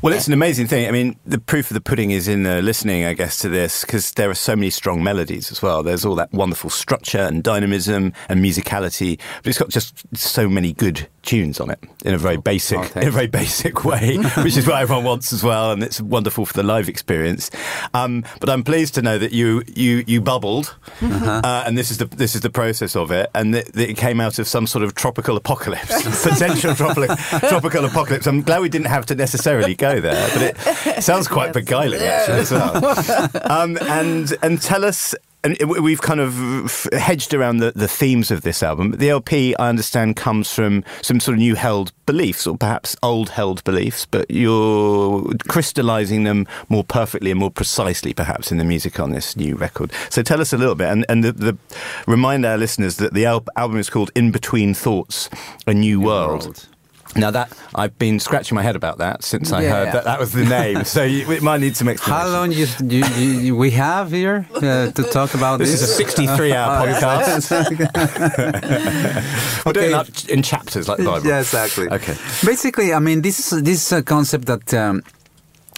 Well, 0.05 0.13
it's 0.13 0.27
an 0.27 0.35
amazing 0.35 0.67
thing. 0.67 0.87
I 0.87 0.91
mean, 0.91 1.17
the 1.25 1.39
proof 1.39 1.71
of 1.71 1.75
the 1.75 1.81
pudding 1.81 2.11
is 2.11 2.29
in 2.29 2.43
the 2.43 2.61
listening, 2.61 3.07
I 3.07 3.15
guess, 3.15 3.39
to 3.39 3.49
this, 3.49 3.87
because 3.87 4.13
there 4.13 4.29
are 4.29 4.35
so 4.35 4.55
many 4.55 4.69
strong 4.69 5.03
melodies 5.03 5.51
as 5.51 5.63
well. 5.63 5.83
There's 5.83 6.05
all 6.05 6.15
that 6.17 6.31
wonderful 6.31 6.69
structure 6.69 7.21
and 7.21 7.43
dynamism 7.43 8.13
and 8.29 8.45
musicality, 8.45 9.19
but 9.39 9.47
it's 9.47 9.59
got 9.59 9.71
just 9.71 10.05
so 10.15 10.47
many 10.47 10.75
good 10.75 11.09
tunes 11.23 11.59
on 11.59 11.71
it 11.71 11.83
in 12.05 12.13
a 12.13 12.19
very 12.19 12.37
basic, 12.37 12.95
oh, 12.95 13.01
in 13.01 13.09
a 13.09 13.11
very 13.11 13.29
basic 13.29 13.83
way, 13.83 14.19
which 14.43 14.59
is 14.59 14.67
what 14.67 14.83
everyone 14.83 15.05
wants 15.05 15.33
as 15.33 15.43
well, 15.43 15.73
and 15.73 15.83
it's 15.83 16.03
wonderful 16.03 16.45
for 16.45 16.53
the 16.53 16.63
live 16.63 16.91
experience. 16.91 17.51
Um, 17.95 18.27
but 18.41 18.51
I'm 18.51 18.63
pleased 18.63 18.95
to 18.97 19.03
know 19.03 19.17
that 19.17 19.33
you 19.33 19.63
you 19.75 20.05
you 20.07 20.21
bubbled, 20.21 20.77
uh-huh. 21.01 21.41
uh, 21.43 21.65
and 21.67 21.79
this 21.79 21.91
is 21.91 21.97
the 21.97 22.05
this 22.05 22.35
is 22.35 22.43
the 22.43 22.51
process 22.51 22.95
of 22.95 23.11
it, 23.11 23.31
and 23.35 23.55
that, 23.55 23.73
that 23.73 23.89
it 23.89 23.97
came 23.97 24.21
out 24.21 24.39
of 24.39 24.47
some 24.47 24.67
sort 24.67 24.85
of 24.85 24.95
tropical 24.95 25.39
apocalypse, 25.39 26.23
potential 26.23 26.75
tropical 26.75 27.17
tropical 27.49 27.87
apocalypse. 27.87 28.27
I'm 28.27 28.43
glad 28.43 28.61
we 28.61 28.69
didn't 28.69 28.89
have 28.89 29.07
to 29.07 29.15
necessarily 29.15 29.75
go 29.75 29.94
there, 30.01 30.29
but 30.33 30.97
it 30.99 31.03
sounds 31.03 31.29
quite 31.29 31.53
beguiling 31.53 32.01
actually 32.01 32.41
as 32.41 32.51
well. 32.51 33.51
Um, 33.51 33.79
and 33.83 34.35
and 34.43 34.61
tell 34.61 34.85
us 34.85 35.15
and 35.45 35.59
we've 35.69 36.01
kind 36.01 36.21
of 36.21 36.89
hedged 36.95 37.35
around 37.35 37.59
the, 37.59 37.73
the 37.73 37.87
themes 37.87 38.31
of 38.31 38.41
this 38.41 38.63
album. 38.63 38.93
The 38.93 39.11
LP, 39.11 39.55
I 39.57 39.69
understand, 39.69 40.17
comes 40.17 40.53
from 40.53 40.83
some 41.03 41.21
sort 41.21 41.35
of 41.35 41.41
new 41.41 41.55
held 41.55 41.93
beliefs, 42.07 42.47
or 42.47 42.57
perhaps 42.57 42.97
old 43.03 43.29
held 43.29 43.63
beliefs, 43.65 44.07
but 44.07 44.31
you're 44.31 45.31
crystallizing 45.47 46.25
them 46.25 46.47
more 46.71 46.83
perfectly 46.83 47.31
and 47.31 47.39
more 47.39 47.51
precisely, 47.51 48.15
perhaps, 48.15 48.51
in 48.51 48.57
the 48.57 48.65
music 48.65 48.99
on 48.99 49.11
this 49.11 49.37
new 49.37 49.55
record. 49.55 49.93
So 50.09 50.23
tell 50.23 50.41
us 50.41 50.55
a 50.55 50.57
little 50.57 50.75
bit, 50.75 50.89
and, 50.89 51.05
and 51.11 51.23
the, 51.23 51.33
the 51.33 51.59
remind 52.07 52.47
our 52.47 52.57
listeners 52.57 52.97
that 52.97 53.13
the 53.13 53.27
al- 53.27 53.45
album 53.57 53.79
is 53.79 53.91
called 53.91 54.11
In 54.15 54.31
Between 54.31 54.73
Thoughts, 54.73 55.29
A 55.67 55.75
New, 55.75 55.99
new 55.99 56.01
World. 56.01 56.45
World. 56.45 56.69
Now 57.17 57.31
that 57.31 57.53
I've 57.75 57.97
been 57.99 58.19
scratching 58.19 58.57
my 58.57 58.63
head 58.63 58.77
about 58.77 58.99
that 58.99 59.23
since 59.23 59.53
I 59.53 59.63
yeah. 59.63 59.71
heard 59.71 59.95
that 59.95 60.05
that 60.05 60.19
was 60.19 60.33
the 60.33 60.45
name, 60.45 60.85
so 60.85 61.05
you, 61.05 61.31
it 61.31 61.43
might 61.43 61.61
need 61.61 61.77
some 61.77 61.89
explanation. 61.89 62.27
How 62.27 62.33
long 62.33 62.51
you, 62.51 62.67
you, 62.83 63.05
you 63.07 63.57
we 63.57 63.71
have 63.73 64.11
here 64.11 64.47
uh, 64.55 64.91
to 64.91 65.03
talk 65.05 65.35
about 65.35 65.59
this? 65.59 65.71
This 65.71 65.83
is 65.83 65.91
a 65.91 65.95
sixty-three-hour 65.95 66.87
podcast. 66.87 67.51
We're 69.65 69.71
okay. 69.71 69.81
doing 69.81 69.93
that 69.93 70.29
in 70.29 70.43
chapters 70.43 70.89
like 70.89 70.99
the 70.99 71.05
Bible. 71.05 71.27
Yeah, 71.27 71.41
exactly. 71.41 71.89
Okay. 71.89 72.17
Basically, 72.45 72.93
I 72.93 72.99
mean, 72.99 73.23
this 73.23 73.53
is 73.53 73.63
this 73.63 73.87
is 73.87 73.93
a 73.93 74.03
concept 74.03 74.47
that 74.47 74.75
um, 74.75 75.03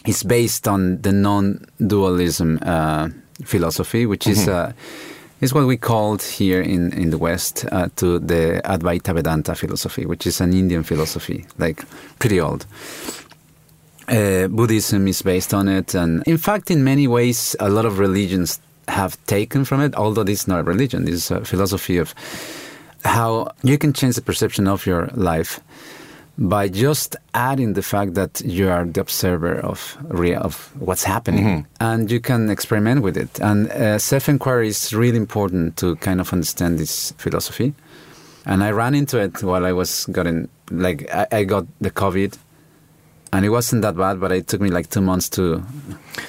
is 0.07 0.23
based 0.23 0.67
on 0.67 1.03
the 1.03 1.13
non-dualism 1.13 2.59
uh, 2.63 3.11
philosophy, 3.45 4.07
which 4.07 4.25
mm-hmm. 4.25 4.51
is. 4.51 4.75
Is 5.39 5.53
what 5.53 5.67
we 5.67 5.77
called 5.77 6.23
here 6.23 6.63
in, 6.63 6.95
in 6.95 7.11
the 7.11 7.19
West 7.19 7.67
uh, 7.71 7.89
to 7.97 8.19
the 8.19 8.63
Advaita 8.65 9.13
Vedanta 9.13 9.55
philosophy, 9.55 10.07
which 10.07 10.27
is 10.27 10.41
an 10.41 10.55
Indian 10.55 10.83
philosophy, 10.83 11.45
like 11.59 11.85
pretty 12.19 12.41
old. 12.41 12.65
Uh, 14.09 14.49
Buddhism 14.49 15.07
is 15.09 15.21
based 15.21 15.53
on 15.53 15.69
it, 15.69 15.95
and 15.95 16.23
in 16.27 16.39
fact, 16.39 16.71
in 16.71 16.85
many 16.85 17.07
ways, 17.07 17.55
a 17.61 17.69
lot 17.69 17.85
of 17.85 17.99
religions 17.99 18.61
have 18.89 19.23
taken 19.27 19.67
from 19.67 19.83
it, 19.83 19.95
although 19.95 20.25
this 20.25 20.43
is 20.43 20.49
not 20.49 20.61
a 20.61 20.63
religion, 20.63 21.05
this 21.05 21.15
is 21.15 21.31
a 21.31 21.45
philosophy 21.45 21.99
of 21.99 22.15
how 23.05 23.53
you 23.63 23.77
can 23.77 23.93
change 23.93 24.15
the 24.15 24.23
perception 24.23 24.67
of 24.67 24.87
your 24.87 25.09
life 25.15 25.61
by 26.39 26.69
just 26.69 27.17
adding 27.35 27.73
the 27.73 27.83
fact 27.83 28.15
that 28.15 28.43
you 28.45 28.69
are 28.69 28.85
the 28.85 29.01
observer 29.01 29.59
of 29.59 29.97
real, 30.03 30.41
of 30.41 30.71
what's 30.79 31.05
happening, 31.05 31.45
mm-hmm. 31.45 31.75
and 31.81 32.11
you 32.11 32.21
can 32.21 32.51
experiment 32.51 33.03
with 33.03 33.17
it. 33.17 33.41
And 33.41 33.71
uh, 33.71 33.99
self 33.99 34.29
inquiry 34.29 34.69
is 34.69 34.93
really 34.93 35.17
important 35.17 35.77
to 35.79 35.97
kind 35.97 36.21
of 36.21 36.33
understand 36.33 36.79
this 36.79 37.13
philosophy. 37.19 37.75
And 38.45 38.63
I 38.63 38.71
ran 38.71 38.95
into 38.95 39.19
it 39.19 39.43
while 39.43 39.65
I 39.65 39.73
was 39.73 40.07
getting 40.07 40.49
like 40.71 41.11
I, 41.13 41.27
I 41.33 41.45
got 41.45 41.67
the 41.81 41.91
COVID, 41.91 42.37
and 43.33 43.45
it 43.45 43.49
wasn't 43.49 43.83
that 43.83 43.97
bad, 43.97 44.21
but 44.21 44.33
it 44.33 44.47
took 44.47 44.61
me 44.61 44.71
like 44.71 44.91
two 44.91 45.01
months 45.01 45.29
to. 45.31 45.63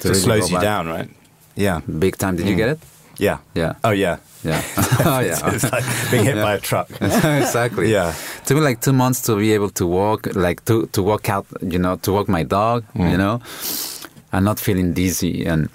so 0.00 0.08
really 0.08 0.20
slows 0.20 0.50
you 0.50 0.56
back. 0.56 0.62
down, 0.62 0.88
right? 0.88 1.10
Yeah, 1.54 1.80
big 1.80 2.16
time. 2.16 2.36
Did 2.36 2.46
mm. 2.46 2.50
you 2.50 2.56
get 2.56 2.68
it? 2.70 2.78
Yeah. 3.18 3.38
Yeah. 3.54 3.74
Oh 3.84 3.90
yeah. 3.90 4.18
Yeah. 4.44 4.62
oh, 5.04 5.20
yeah. 5.20 5.54
it's 5.54 5.70
like 5.70 5.84
being 6.10 6.24
hit 6.24 6.36
yeah. 6.36 6.42
by 6.42 6.54
a 6.54 6.60
truck. 6.60 6.90
exactly. 7.00 7.92
Yeah. 7.92 8.14
Took 8.46 8.56
me 8.58 8.62
like 8.62 8.80
two 8.80 8.92
months 8.92 9.20
to 9.22 9.36
be 9.36 9.52
able 9.52 9.70
to 9.70 9.86
walk, 9.86 10.28
like 10.34 10.64
to, 10.66 10.86
to 10.88 11.02
walk 11.02 11.28
out, 11.28 11.46
you 11.60 11.78
know, 11.78 11.96
to 11.96 12.12
walk 12.12 12.28
my 12.28 12.44
dog, 12.44 12.84
mm. 12.94 13.10
you 13.10 13.16
know, 13.16 13.40
and 14.32 14.44
not 14.44 14.60
feeling 14.60 14.94
dizzy. 14.94 15.44
And, 15.44 15.68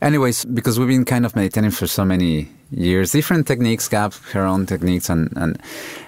anyways, 0.00 0.44
because 0.44 0.78
we've 0.78 0.88
been 0.88 1.04
kind 1.04 1.26
of 1.26 1.34
meditating 1.34 1.72
for 1.72 1.86
so 1.86 2.04
many 2.04 2.48
years, 2.70 3.12
different 3.12 3.46
techniques, 3.46 3.88
Gab, 3.88 4.14
her 4.32 4.44
own 4.44 4.66
techniques, 4.66 5.10
and, 5.10 5.32
and, 5.36 5.58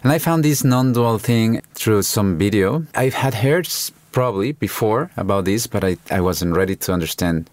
and 0.03 0.12
I 0.12 0.19
found 0.19 0.45
this 0.45 0.62
non 0.62 0.93
dual 0.93 1.19
thing 1.19 1.61
through 1.75 2.03
some 2.03 2.39
video. 2.39 2.87
I've 2.95 3.15
had 3.15 3.35
heard 3.35 3.69
probably 4.12 4.53
before 4.53 5.11
about 5.17 5.45
this, 5.45 5.67
but 5.67 5.85
I, 5.85 5.97
I 6.11 6.21
wasn't 6.21 6.57
ready 6.57 6.77
to 6.77 6.93
understand 6.93 7.50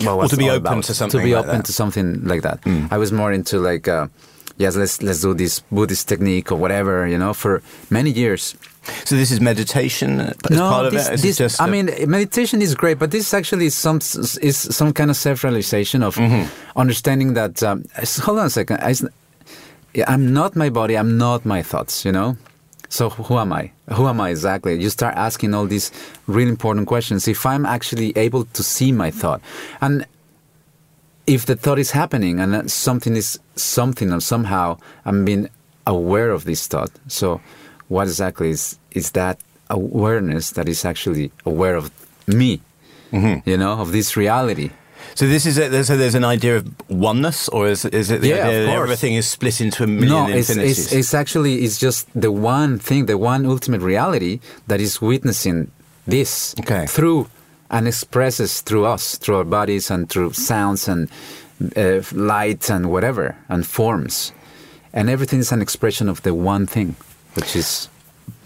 well, 0.00 0.18
well 0.18 0.28
to 0.28 0.36
be 0.36 0.50
open 0.50 0.72
about. 0.72 0.84
to 0.84 0.94
something 0.94 1.20
to 1.20 1.24
be 1.24 1.34
like 1.34 1.44
open 1.44 1.58
that. 1.58 1.64
to 1.66 1.72
something 1.72 2.24
like 2.24 2.42
that. 2.42 2.60
Mm. 2.62 2.88
I 2.90 2.98
was 2.98 3.12
more 3.12 3.32
into 3.32 3.58
like 3.58 3.88
uh, 3.88 4.08
yes, 4.58 4.76
let's 4.76 5.02
let's 5.02 5.20
do 5.20 5.34
this 5.34 5.60
Buddhist 5.70 6.08
technique 6.08 6.52
or 6.52 6.56
whatever, 6.56 7.06
you 7.06 7.18
know, 7.18 7.34
for 7.34 7.62
many 7.90 8.10
years. 8.10 8.56
So 9.04 9.14
this 9.14 9.30
is 9.30 9.40
meditation 9.40 10.20
as 10.20 10.50
no, 10.50 10.70
part 10.70 10.92
this, 10.92 11.06
of 11.06 11.14
it. 11.14 11.20
This, 11.20 11.40
it 11.40 11.60
I 11.60 11.68
a... 11.68 11.70
mean, 11.70 11.90
meditation 12.08 12.60
is 12.60 12.74
great, 12.74 12.98
but 12.98 13.10
this 13.10 13.32
actually 13.32 13.66
is 13.66 13.74
some 13.74 13.98
is 14.40 14.56
some 14.56 14.92
kind 14.92 15.10
of 15.10 15.16
self 15.16 15.44
realization 15.44 16.02
of 16.02 16.16
mm-hmm. 16.16 16.50
understanding 16.78 17.34
that. 17.34 17.62
Um, 17.62 17.84
hold 18.22 18.38
on 18.38 18.46
a 18.46 18.50
second. 18.50 18.78
I, 18.80 18.94
I'm 20.06 20.32
not 20.32 20.56
my 20.56 20.70
body. 20.70 20.96
I'm 20.96 21.16
not 21.16 21.44
my 21.44 21.62
thoughts. 21.62 22.04
You 22.04 22.12
know. 22.12 22.36
So 22.92 23.08
who 23.08 23.38
am 23.38 23.54
I? 23.54 23.72
Who 23.94 24.06
am 24.06 24.20
I 24.20 24.28
exactly? 24.28 24.78
You 24.78 24.90
start 24.90 25.16
asking 25.16 25.54
all 25.54 25.64
these 25.64 25.90
really 26.26 26.50
important 26.50 26.86
questions. 26.86 27.26
If 27.26 27.46
I'm 27.46 27.64
actually 27.64 28.12
able 28.16 28.44
to 28.44 28.62
see 28.62 28.92
my 28.92 29.10
thought, 29.10 29.40
and 29.80 30.04
if 31.26 31.46
the 31.46 31.56
thought 31.56 31.78
is 31.78 31.92
happening 31.92 32.38
and 32.38 32.70
something 32.70 33.16
is 33.16 33.38
something 33.56 34.12
or 34.12 34.20
somehow 34.20 34.76
I'm 35.06 35.24
being 35.24 35.48
aware 35.86 36.30
of 36.32 36.44
this 36.44 36.66
thought. 36.66 36.90
So 37.08 37.40
what 37.88 38.08
exactly 38.08 38.50
is 38.50 38.78
is 38.90 39.12
that 39.12 39.40
awareness 39.70 40.50
that 40.50 40.68
is 40.68 40.84
actually 40.84 41.32
aware 41.46 41.76
of 41.76 41.90
me? 42.26 42.60
Mm-hmm. 43.10 43.48
You 43.48 43.56
know, 43.56 43.72
of 43.72 43.92
this 43.92 44.18
reality. 44.18 44.70
So 45.14 45.26
this 45.26 45.46
is 45.46 45.58
a, 45.58 45.84
so 45.84 45.96
there's 45.96 46.14
an 46.14 46.24
idea 46.24 46.56
of 46.56 46.90
oneness, 46.90 47.48
or 47.48 47.68
is, 47.68 47.84
is 47.84 48.10
it 48.10 48.20
the 48.20 48.28
yeah, 48.28 48.46
idea 48.46 48.66
that 48.66 48.76
everything 48.76 49.14
is 49.14 49.28
split 49.28 49.60
into 49.60 49.84
a 49.84 49.86
million 49.86 50.08
no, 50.08 50.26
it's, 50.28 50.50
infinities? 50.50 50.78
It's, 50.78 50.92
it's 50.92 51.14
actually 51.14 51.64
it's 51.64 51.78
just 51.78 52.08
the 52.18 52.32
one 52.32 52.78
thing, 52.78 53.06
the 53.06 53.18
one 53.18 53.46
ultimate 53.46 53.80
reality 53.80 54.40
that 54.66 54.80
is 54.80 55.00
witnessing 55.00 55.70
this 56.06 56.54
okay. 56.60 56.86
through 56.86 57.28
and 57.70 57.88
expresses 57.88 58.60
through 58.60 58.84
us, 58.84 59.16
through 59.16 59.36
our 59.36 59.44
bodies 59.44 59.90
and 59.90 60.08
through 60.08 60.32
sounds 60.32 60.88
and 60.88 61.10
uh, 61.76 62.02
light 62.12 62.70
and 62.70 62.90
whatever 62.90 63.36
and 63.48 63.66
forms, 63.66 64.32
and 64.92 65.08
everything 65.08 65.40
is 65.40 65.52
an 65.52 65.62
expression 65.62 66.08
of 66.08 66.22
the 66.22 66.34
one 66.34 66.66
thing, 66.66 66.96
which 67.34 67.56
is 67.56 67.88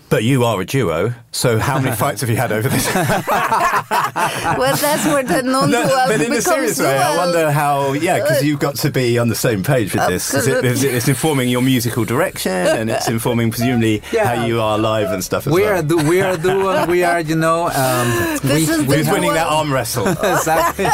But 0.09 0.23
you 0.23 0.45
are 0.45 0.61
a 0.61 0.65
duo, 0.65 1.15
so 1.33 1.59
how 1.59 1.81
many 1.81 1.95
fights 2.05 2.21
have 2.21 2.31
you 2.31 2.37
had 2.37 2.53
over 2.53 2.69
this? 2.69 2.87
well, 2.95 4.77
that's 4.77 5.05
where 5.05 5.25
the 5.25 5.43
non 5.43 5.71
no, 5.71 5.83
But 6.07 6.21
in 6.21 6.33
a 6.33 6.41
serious 6.41 6.79
way, 6.79 6.97
I 6.97 7.17
wonder 7.17 7.51
how, 7.51 7.93
yeah, 7.93 8.21
because 8.21 8.45
you've 8.45 8.61
got 8.61 8.77
to 8.77 8.91
be 8.91 9.19
on 9.19 9.29
the 9.29 9.35
same 9.35 9.65
page 9.65 9.95
with 9.95 10.07
this. 10.07 10.33
It, 10.33 10.65
it's 10.65 11.09
informing 11.09 11.49
your 11.49 11.63
musical 11.63 12.05
direction 12.05 12.53
and 12.53 12.89
it's 12.89 13.09
informing, 13.09 13.51
presumably, 13.51 14.03
yeah. 14.13 14.37
how 14.37 14.47
you 14.47 14.61
are 14.61 14.79
live 14.79 15.11
and 15.11 15.25
stuff 15.25 15.49
as 15.49 15.53
well. 15.53 15.57
we 15.57 15.63
well. 15.63 15.79
Are 15.79 15.83
du- 15.83 16.09
we 16.09 16.21
are 16.21 16.33
a 16.33 16.39
duo, 16.39 16.87
we 16.87 17.03
are, 17.03 17.21
you 17.21 17.35
know, 17.35 17.67
um, 17.67 18.39
this 18.43 18.69
we, 18.79 18.87
we're 18.87 19.13
winning 19.13 19.35
that 19.35 19.49
arm 19.49 19.73
wrestle. 19.73 20.07
exactly. 20.07 20.87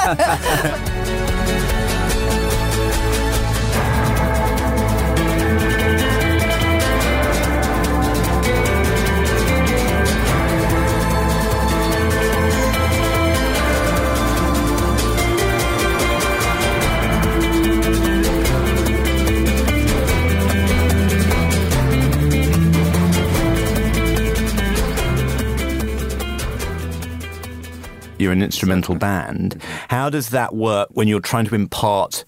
Instrumental 28.52 28.94
band. 28.94 29.62
How 29.88 30.10
does 30.10 30.28
that 30.28 30.54
work 30.54 30.88
when 30.92 31.08
you're 31.08 31.20
trying 31.20 31.46
to 31.46 31.54
impart 31.54 32.24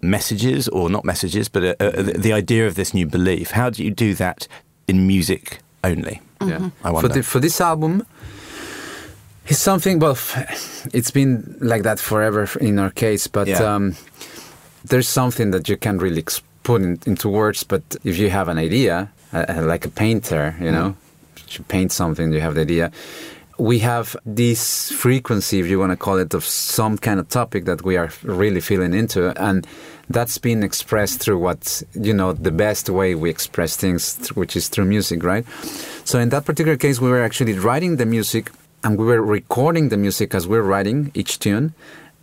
messages, 0.00 0.68
or 0.68 0.88
not 0.88 1.04
messages, 1.04 1.48
but 1.48 1.62
uh, 1.62 1.74
uh, 1.80 2.02
the 2.16 2.32
idea 2.32 2.66
of 2.66 2.74
this 2.74 2.94
new 2.94 3.06
belief? 3.06 3.50
How 3.50 3.70
do 3.70 3.84
you 3.84 3.90
do 3.90 4.14
that 4.14 4.48
in 4.86 5.06
music 5.06 5.58
only? 5.84 6.20
Yeah, 6.40 6.70
I 6.84 6.90
wonder. 6.90 7.08
For, 7.08 7.14
the, 7.14 7.22
for 7.22 7.40
this 7.40 7.60
album, 7.60 8.06
it's 9.46 9.58
something. 9.58 9.98
Well, 9.98 10.16
it's 10.94 11.10
been 11.10 11.56
like 11.60 11.82
that 11.82 12.00
forever 12.00 12.48
in 12.60 12.78
our 12.78 12.90
case, 12.90 13.26
but 13.26 13.48
yeah. 13.48 13.74
um, 13.74 13.94
there's 14.84 15.08
something 15.08 15.50
that 15.50 15.68
you 15.68 15.76
can't 15.76 16.00
really 16.00 16.24
put 16.62 16.82
in, 16.82 16.98
into 17.06 17.28
words. 17.28 17.64
But 17.64 17.82
if 18.04 18.16
you 18.16 18.30
have 18.30 18.48
an 18.48 18.58
idea, 18.58 19.10
uh, 19.32 19.62
like 19.66 19.84
a 19.84 19.90
painter, 19.90 20.54
you 20.60 20.70
know, 20.70 20.94
mm. 21.36 21.58
you 21.58 21.64
paint 21.64 21.92
something, 21.92 22.32
you 22.32 22.40
have 22.40 22.54
the 22.54 22.62
idea 22.62 22.90
we 23.58 23.80
have 23.80 24.16
this 24.24 24.90
frequency, 24.92 25.58
if 25.58 25.66
you 25.66 25.80
want 25.80 25.90
to 25.90 25.96
call 25.96 26.18
it, 26.18 26.32
of 26.32 26.44
some 26.44 26.96
kind 26.96 27.18
of 27.18 27.28
topic 27.28 27.64
that 27.64 27.82
we 27.82 27.96
are 27.96 28.10
really 28.22 28.60
feeling 28.60 28.94
into. 28.94 29.30
And 29.42 29.66
that's 30.08 30.38
been 30.38 30.62
expressed 30.62 31.20
through 31.20 31.38
what, 31.38 31.82
you 31.94 32.14
know, 32.14 32.32
the 32.32 32.52
best 32.52 32.88
way 32.88 33.16
we 33.16 33.30
express 33.30 33.76
things, 33.76 34.28
which 34.28 34.54
is 34.54 34.68
through 34.68 34.84
music, 34.84 35.24
right? 35.24 35.44
So 36.04 36.20
in 36.20 36.28
that 36.28 36.44
particular 36.44 36.76
case, 36.76 37.00
we 37.00 37.10
were 37.10 37.22
actually 37.22 37.54
writing 37.54 37.96
the 37.96 38.06
music 38.06 38.52
and 38.84 38.96
we 38.96 39.04
were 39.04 39.20
recording 39.20 39.88
the 39.88 39.96
music 39.96 40.34
as 40.34 40.46
we 40.46 40.56
we're 40.56 40.62
writing 40.62 41.10
each 41.14 41.40
tune. 41.40 41.74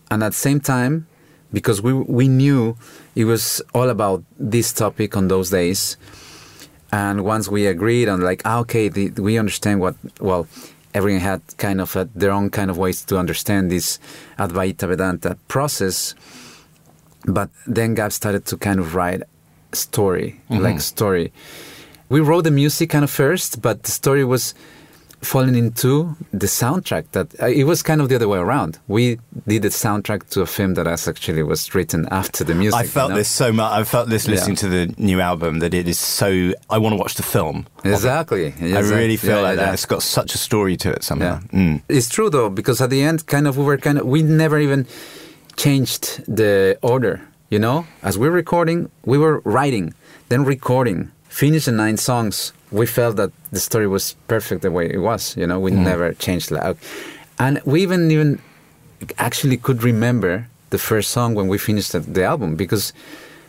And 0.10 0.24
at 0.24 0.30
the 0.30 0.38
same 0.38 0.62
time, 0.62 1.08
because 1.52 1.82
we, 1.82 1.94
we 1.94 2.30
knew 2.30 2.78
it 3.14 3.26
was 3.26 3.62
all 3.74 3.90
about 3.90 4.24
this 4.40 4.72
topic 4.72 5.18
on 5.18 5.28
those 5.28 5.50
days. 5.50 5.98
And 6.94 7.26
once 7.26 7.50
we 7.50 7.68
agreed 7.68 8.08
on, 8.08 8.22
like, 8.22 8.42
ah, 8.46 8.60
okay, 8.60 8.88
the, 8.88 9.10
we 9.10 9.38
understand 9.38 9.82
what, 9.82 9.96
well, 10.22 10.48
everyone 10.96 11.22
had 11.22 11.42
kind 11.58 11.82
of 11.82 11.96
a, 11.96 12.10
their 12.16 12.32
own 12.32 12.50
kind 12.50 12.72
of 12.72 12.78
ways 12.78 13.04
to 13.04 13.18
understand 13.18 13.70
this 13.70 14.00
Advaita 14.40 14.88
Vedanta 14.88 15.38
process. 15.50 16.16
But 17.28 17.50
then 17.68 17.96
Gab 17.96 18.14
started 18.14 18.46
to 18.46 18.58
kind 18.58 18.80
of 18.80 18.96
write 18.96 19.24
story, 19.74 20.40
mm-hmm. 20.50 20.64
like 20.64 20.80
story. 20.80 21.34
We 22.08 22.22
wrote 22.22 22.46
the 22.46 22.52
music 22.52 22.92
kind 22.92 23.04
of 23.04 23.12
first, 23.12 23.62
but 23.62 23.84
the 23.84 23.92
story 23.92 24.24
was 24.24 24.56
falling 25.26 25.56
into 25.56 26.16
the 26.32 26.48
soundtrack 26.48 27.12
that 27.12 27.28
uh, 27.42 27.48
it 27.48 27.66
was 27.66 27.84
kind 27.84 28.02
of 28.02 28.10
the 28.10 28.16
other 28.16 28.28
way 28.28 28.38
around. 28.38 28.80
We 28.88 29.20
did 29.48 29.64
the 29.64 29.70
soundtrack 29.70 30.30
to 30.30 30.42
a 30.42 30.46
film 30.46 30.76
that 30.76 30.88
actually 30.88 31.44
was 31.44 31.74
written 31.76 32.08
after 32.12 32.44
the 32.44 32.56
music. 32.56 32.80
I 32.80 32.84
felt 32.86 33.10
you 33.10 33.14
know? 33.14 33.20
this 33.20 33.30
so 33.30 33.52
much. 33.52 33.72
I 33.72 33.84
felt 33.84 34.10
this 34.10 34.28
listening 34.28 34.56
yeah. 34.56 34.62
to 34.62 34.70
the 34.70 34.96
new 34.98 35.20
album 35.20 35.60
that 35.60 35.74
it 35.74 35.88
is 35.88 36.00
so. 36.00 36.54
I 36.70 36.78
want 36.78 36.94
to 36.94 36.98
watch 36.98 37.16
the 37.16 37.24
film. 37.24 37.68
Exactly. 37.84 38.54
I 38.62 38.80
really 38.80 39.18
feel 39.18 39.38
yeah, 39.38 39.42
like 39.42 39.58
yeah, 39.58 39.66
that. 39.66 39.74
It's 39.74 39.86
got 39.86 40.04
such 40.04 40.34
a 40.36 40.38
story 40.38 40.78
to 40.78 40.92
it 40.92 41.04
somehow. 41.04 41.40
Mm. 41.54 41.82
It's 41.90 42.10
true 42.10 42.30
though, 42.30 42.50
because 42.50 42.82
at 42.82 42.90
the 42.90 43.02
end, 43.02 43.26
kind 43.28 43.48
of, 43.48 43.58
we 43.58 43.64
were 43.64 43.78
kind 43.78 43.98
of, 43.98 44.06
we 44.06 44.24
never 44.24 44.60
even 44.60 44.88
changed 45.56 46.24
the 46.26 46.78
order. 46.82 47.22
You 47.50 47.60
know, 47.60 47.86
as 48.02 48.18
we're 48.18 48.32
recording, 48.32 48.90
we 49.06 49.20
were 49.20 49.40
writing, 49.46 49.94
then 50.30 50.44
recording, 50.44 51.12
finish 51.30 51.66
the 51.66 51.72
nine 51.72 51.98
songs 51.98 52.54
we 52.72 52.86
felt 52.86 53.16
that 53.18 53.32
the 53.52 53.60
story 53.60 53.88
was 53.88 54.16
perfect 54.28 54.62
the 54.62 54.72
way 54.72 54.90
it 54.90 55.00
was. 55.00 55.36
You 55.38 55.48
know, 55.48 55.60
we 55.60 55.72
mm. 55.72 55.84
never 55.84 56.14
changed 56.14 56.50
that. 56.50 56.78
And 57.40 57.62
we 57.66 57.82
even 57.84 58.12
even 58.12 58.42
actually 59.18 59.58
could 59.58 59.84
remember 59.84 60.48
the 60.70 60.78
first 60.78 61.12
song 61.12 61.36
when 61.36 61.48
we 61.48 61.58
finished 61.58 61.92
the, 61.92 62.00
the 62.00 62.24
album 62.24 62.56
because 62.56 62.94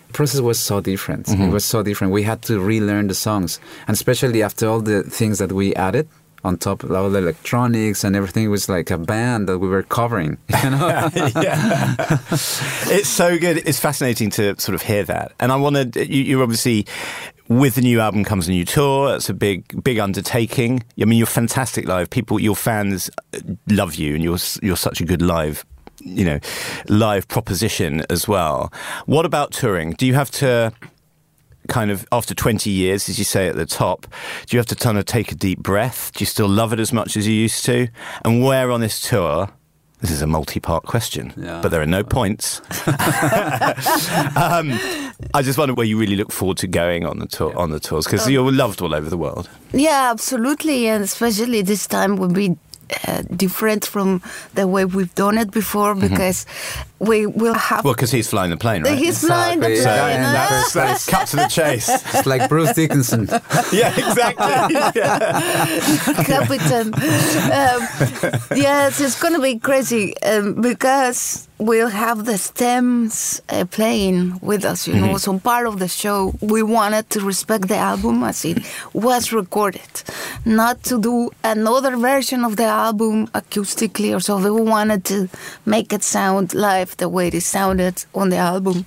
the 0.08 0.12
process 0.12 0.40
was 0.40 0.58
so 0.58 0.80
different. 0.80 1.26
Mm-hmm. 1.26 1.42
It 1.42 1.50
was 1.50 1.64
so 1.64 1.82
different. 1.82 2.12
We 2.12 2.22
had 2.22 2.42
to 2.42 2.60
relearn 2.60 3.08
the 3.08 3.14
songs, 3.14 3.60
and 3.86 3.94
especially 3.94 4.42
after 4.42 4.68
all 4.68 4.80
the 4.80 5.02
things 5.02 5.38
that 5.38 5.52
we 5.52 5.74
added 5.74 6.08
on 6.44 6.56
top 6.56 6.84
of 6.84 6.92
all 6.92 7.10
the 7.10 7.18
electronics 7.18 8.04
and 8.04 8.14
everything 8.14 8.44
it 8.44 8.48
was 8.48 8.68
like 8.68 8.90
a 8.90 8.98
band 8.98 9.48
that 9.48 9.58
we 9.58 9.66
were 9.66 9.82
covering 9.82 10.38
you 10.62 10.70
know 10.70 10.86
yeah. 11.42 11.96
it's 12.30 13.08
so 13.08 13.36
good 13.36 13.56
it's 13.66 13.80
fascinating 13.80 14.30
to 14.30 14.58
sort 14.60 14.74
of 14.74 14.82
hear 14.82 15.02
that 15.02 15.32
and 15.40 15.50
i 15.50 15.56
wanted 15.56 15.96
you, 15.96 16.22
you're 16.22 16.42
obviously 16.42 16.86
with 17.48 17.76
the 17.76 17.80
new 17.80 18.00
album 18.00 18.24
comes 18.24 18.48
a 18.48 18.50
new 18.50 18.64
tour. 18.64 19.14
It's 19.14 19.28
a 19.28 19.34
big, 19.34 19.82
big 19.82 19.98
undertaking. 19.98 20.82
I 21.00 21.04
mean, 21.04 21.18
you're 21.18 21.26
fantastic 21.26 21.86
live. 21.86 22.10
People, 22.10 22.40
your 22.40 22.56
fans 22.56 23.10
uh, 23.34 23.40
love 23.68 23.94
you, 23.94 24.14
and 24.14 24.22
you're 24.22 24.38
you're 24.62 24.76
such 24.76 25.00
a 25.00 25.04
good 25.04 25.22
live, 25.22 25.64
you 26.00 26.24
know, 26.24 26.40
live 26.88 27.28
proposition 27.28 28.02
as 28.10 28.26
well. 28.26 28.72
What 29.06 29.24
about 29.26 29.52
touring? 29.52 29.92
Do 29.92 30.06
you 30.06 30.14
have 30.14 30.30
to? 30.32 30.72
Kind 31.68 31.90
of 31.90 32.06
after 32.12 32.32
20 32.32 32.70
years, 32.70 33.08
as 33.08 33.18
you 33.18 33.24
say 33.24 33.48
at 33.48 33.56
the 33.56 33.66
top, 33.66 34.06
do 34.46 34.56
you 34.56 34.60
have 34.60 34.66
to 34.66 34.76
kind 34.76 34.98
of 34.98 35.04
take 35.04 35.32
a 35.32 35.34
deep 35.34 35.58
breath? 35.58 36.12
Do 36.14 36.22
you 36.22 36.26
still 36.26 36.48
love 36.48 36.72
it 36.72 36.78
as 36.78 36.92
much 36.92 37.16
as 37.16 37.26
you 37.26 37.34
used 37.34 37.64
to? 37.64 37.88
And 38.24 38.44
where 38.44 38.70
on 38.70 38.80
this 38.80 39.00
tour 39.00 39.48
this 40.00 40.10
is 40.10 40.20
a 40.20 40.26
multi-part 40.26 40.84
question, 40.84 41.32
yeah. 41.36 41.60
but 41.62 41.70
there 41.70 41.80
are 41.80 41.86
no 41.86 42.04
points. 42.04 42.60
um, 44.36 44.78
I 45.32 45.42
just 45.42 45.58
wonder 45.58 45.74
where 45.74 45.86
you 45.86 45.98
really 45.98 46.16
look 46.16 46.30
forward 46.30 46.58
to 46.58 46.66
going 46.66 47.06
on 47.06 47.18
the 47.18 47.26
tour 47.26 47.56
on 47.56 47.70
the 47.70 47.80
tours 47.80 48.04
because 48.04 48.26
um, 48.26 48.32
you're 48.32 48.52
loved 48.52 48.82
all 48.82 48.94
over 48.94 49.08
the 49.08 49.16
world. 49.16 49.48
Yeah, 49.72 50.10
absolutely, 50.10 50.86
and 50.86 51.02
especially 51.02 51.62
this 51.62 51.86
time 51.86 52.16
will 52.16 52.32
be 52.32 52.56
uh, 53.08 53.22
different 53.34 53.84
from 53.84 54.22
the 54.54 54.68
way 54.68 54.84
we've 54.84 55.14
done 55.14 55.38
it 55.38 55.50
before 55.50 55.94
mm-hmm. 55.94 56.08
because 56.08 56.44
mm-hmm. 56.44 56.95
We 56.98 57.26
will 57.26 57.54
have. 57.54 57.84
Well, 57.84 57.94
because 57.94 58.10
he's 58.10 58.28
flying 58.28 58.50
the 58.50 58.56
plane, 58.56 58.82
right? 58.82 58.98
He's 58.98 59.20
flying 59.20 59.60
the 59.60 59.66
plane. 59.66 59.82
So, 59.82 59.94
yeah, 59.94 60.32
that's, 60.32 60.72
that's 60.72 61.06
cut 61.06 61.28
to 61.28 61.36
the 61.36 61.48
chase. 61.48 61.88
It's 62.16 62.26
like 62.26 62.48
Bruce 62.48 62.72
Dickinson. 62.72 63.26
yeah, 63.72 63.92
exactly. 63.94 64.46
Yeah. 64.96 65.80
Captain. 66.24 66.94
Um, 66.94 67.80
yes, 68.56 69.00
it's 69.00 69.20
going 69.20 69.34
to 69.34 69.40
be 69.40 69.58
crazy 69.58 70.16
um, 70.22 70.60
because 70.60 71.48
we'll 71.58 71.88
have 71.88 72.24
the 72.24 72.38
stems 72.38 73.40
uh, 73.48 73.64
playing 73.66 74.38
with 74.40 74.64
us, 74.64 74.86
you 74.86 74.94
know. 74.94 75.08
Mm-hmm. 75.08 75.16
So 75.16 75.38
part 75.38 75.66
of 75.66 75.78
the 75.78 75.88
show, 75.88 76.34
we 76.40 76.62
wanted 76.62 77.10
to 77.10 77.20
respect 77.20 77.68
the 77.68 77.76
album 77.76 78.22
as 78.22 78.44
it 78.44 78.58
was 78.92 79.32
recorded, 79.32 80.02
not 80.44 80.82
to 80.84 81.00
do 81.00 81.30
another 81.42 81.96
version 81.96 82.44
of 82.44 82.56
the 82.56 82.64
album 82.64 83.26
acoustically 83.28 84.14
or 84.14 84.20
so. 84.20 84.38
We 84.38 84.62
wanted 84.62 85.04
to 85.06 85.28
make 85.64 85.92
it 85.92 86.02
sound 86.02 86.54
live 86.54 86.85
the 86.96 87.08
way 87.08 87.28
it 87.28 87.40
sounded 87.42 88.04
on 88.14 88.30
the 88.30 88.36
album. 88.36 88.86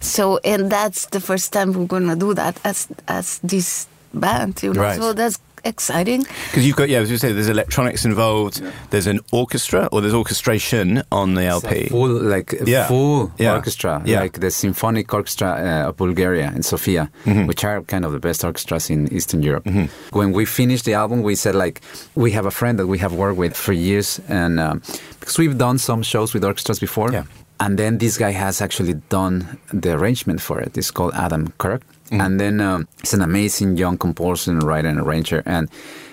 So, 0.00 0.38
and 0.44 0.70
that's 0.70 1.06
the 1.06 1.20
first 1.20 1.52
time 1.52 1.72
we're 1.72 1.86
gonna 1.86 2.16
do 2.16 2.34
that 2.34 2.60
as 2.64 2.88
as 3.08 3.38
this 3.42 3.88
band, 4.14 4.62
you 4.62 4.72
know. 4.72 4.82
Right. 4.82 5.00
So 5.00 5.12
that's 5.12 5.38
exciting. 5.64 6.22
Because 6.22 6.66
you've 6.66 6.76
got, 6.76 6.88
yeah, 6.88 6.98
as 6.98 7.10
you 7.10 7.18
say, 7.18 7.32
there's 7.32 7.48
electronics 7.48 8.04
involved. 8.04 8.60
Yeah. 8.60 8.70
There's 8.90 9.06
an 9.06 9.20
orchestra, 9.32 9.88
or 9.92 10.00
there's 10.00 10.14
orchestration 10.14 11.02
on 11.12 11.34
the 11.34 11.44
LP. 11.44 11.88
full, 11.88 12.08
like 12.08 12.54
yeah. 12.64 12.86
full 12.86 13.32
yeah. 13.38 13.54
orchestra, 13.54 14.02
like 14.06 14.40
the 14.40 14.50
symphonic 14.50 15.12
orchestra 15.12 15.48
uh, 15.48 15.88
of 15.88 15.96
Bulgaria 15.96 16.50
and 16.54 16.64
Sofia, 16.64 17.10
mm-hmm. 17.24 17.46
which 17.46 17.64
are 17.64 17.82
kind 17.82 18.04
of 18.04 18.12
the 18.12 18.20
best 18.20 18.44
orchestras 18.44 18.90
in 18.90 19.12
Eastern 19.12 19.42
Europe. 19.42 19.64
Mm-hmm. 19.64 20.16
When 20.16 20.32
we 20.32 20.44
finished 20.44 20.84
the 20.84 20.94
album, 20.94 21.22
we 21.22 21.34
said 21.34 21.54
like 21.54 21.80
we 22.14 22.32
have 22.32 22.46
a 22.46 22.50
friend 22.50 22.78
that 22.78 22.86
we 22.86 22.98
have 22.98 23.12
worked 23.14 23.38
with 23.38 23.56
for 23.56 23.72
years, 23.72 24.20
and 24.28 24.60
um, 24.60 24.82
because 25.20 25.38
we've 25.38 25.58
done 25.58 25.78
some 25.78 26.02
shows 26.02 26.34
with 26.34 26.44
orchestras 26.44 26.78
before. 26.78 27.12
Yeah. 27.12 27.24
And 27.60 27.78
then 27.78 27.98
this 27.98 28.16
guy 28.16 28.30
has 28.30 28.62
actually 28.62 28.94
done 29.10 29.58
the 29.70 29.92
arrangement 29.92 30.40
for 30.40 30.58
it. 30.60 30.78
It's 30.78 30.90
called 30.90 31.12
Adam 31.14 31.52
Kirk. 31.58 31.82
Mm. 32.10 32.26
And 32.26 32.40
then 32.40 32.60
um, 32.60 32.88
he's 33.00 33.14
an 33.14 33.22
amazing 33.22 33.76
young 33.76 33.98
composer 33.98 34.50
and 34.50 34.62
writer 34.62 34.88
and 34.88 34.98
arranger. 34.98 35.42
And 35.46 35.68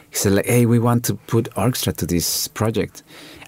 he 0.09 0.15
said, 0.15 0.33
like, 0.33 0.45
hey, 0.45 0.65
we 0.65 0.79
want 0.79 1.03
to 1.05 1.15
put 1.15 1.49
orchestra 1.57 1.93
to 1.93 2.05
this 2.05 2.47
project. 2.47 3.03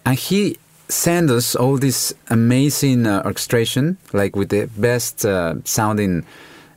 And 0.06 0.18
he 0.18 0.58
sent 0.88 1.30
us 1.30 1.56
all 1.56 1.78
this 1.78 2.14
amazing 2.30 3.06
uh, 3.06 3.22
orchestration, 3.24 3.98
like 4.12 4.36
with 4.36 4.50
the 4.50 4.68
best 4.78 5.26
uh, 5.26 5.56
sounding 5.64 6.26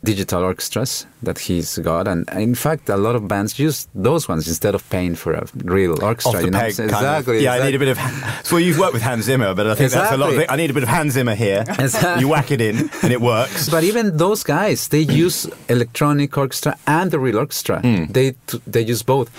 digital 0.04 0.42
orchestras 0.42 1.06
that 1.22 1.38
he's 1.38 1.78
got, 1.78 2.08
and 2.08 2.28
in 2.30 2.54
fact, 2.56 2.88
a 2.88 2.96
lot 2.96 3.14
of 3.14 3.28
bands 3.28 3.58
use 3.58 3.86
those 3.94 4.28
ones 4.28 4.48
instead 4.48 4.74
of 4.74 4.82
paying 4.90 5.14
for 5.14 5.32
a 5.32 5.46
real 5.64 5.92
orchestra. 6.02 6.30
Off 6.30 6.36
the 6.38 6.44
you 6.46 6.50
know? 6.50 6.58
peg, 6.58 6.72
So- 6.74 6.82
kind 6.88 6.94
of. 6.94 7.00
exactly. 7.02 7.44
Yeah, 7.44 7.54
I 7.54 7.62
need 7.66 7.74
a 7.74 7.78
bit 7.78 7.88
of. 7.96 7.98
So 8.44 8.56
you've 8.56 8.78
worked 8.78 8.94
with 8.94 9.02
Hans 9.02 9.24
Zimmer, 9.26 9.54
but 9.54 9.66
I 9.68 9.74
think 9.74 9.92
that's 9.92 10.12
a 10.12 10.16
lot. 10.16 10.32
Of 10.32 10.38
it. 10.40 10.50
I 10.50 10.56
need 10.56 10.70
a 10.70 10.74
bit 10.74 10.82
of 10.82 10.88
Hans 10.88 11.12
Zimmer 11.14 11.34
here. 11.34 11.64
Exactly. 11.78 12.20
You 12.22 12.28
whack 12.28 12.50
it 12.50 12.60
in, 12.60 12.90
and 13.02 13.12
it 13.12 13.20
works. 13.20 13.68
But 13.68 13.84
even 13.84 14.16
those 14.16 14.42
guys, 14.42 14.88
they 14.88 15.00
use 15.00 15.46
electronic 15.68 16.36
orchestra 16.36 16.76
and 16.86 17.10
the 17.10 17.18
real 17.18 17.38
orchestra. 17.38 17.80
Hmm. 17.80 18.06
They 18.10 18.34
they 18.66 18.82
use 18.82 19.02
both. 19.04 19.30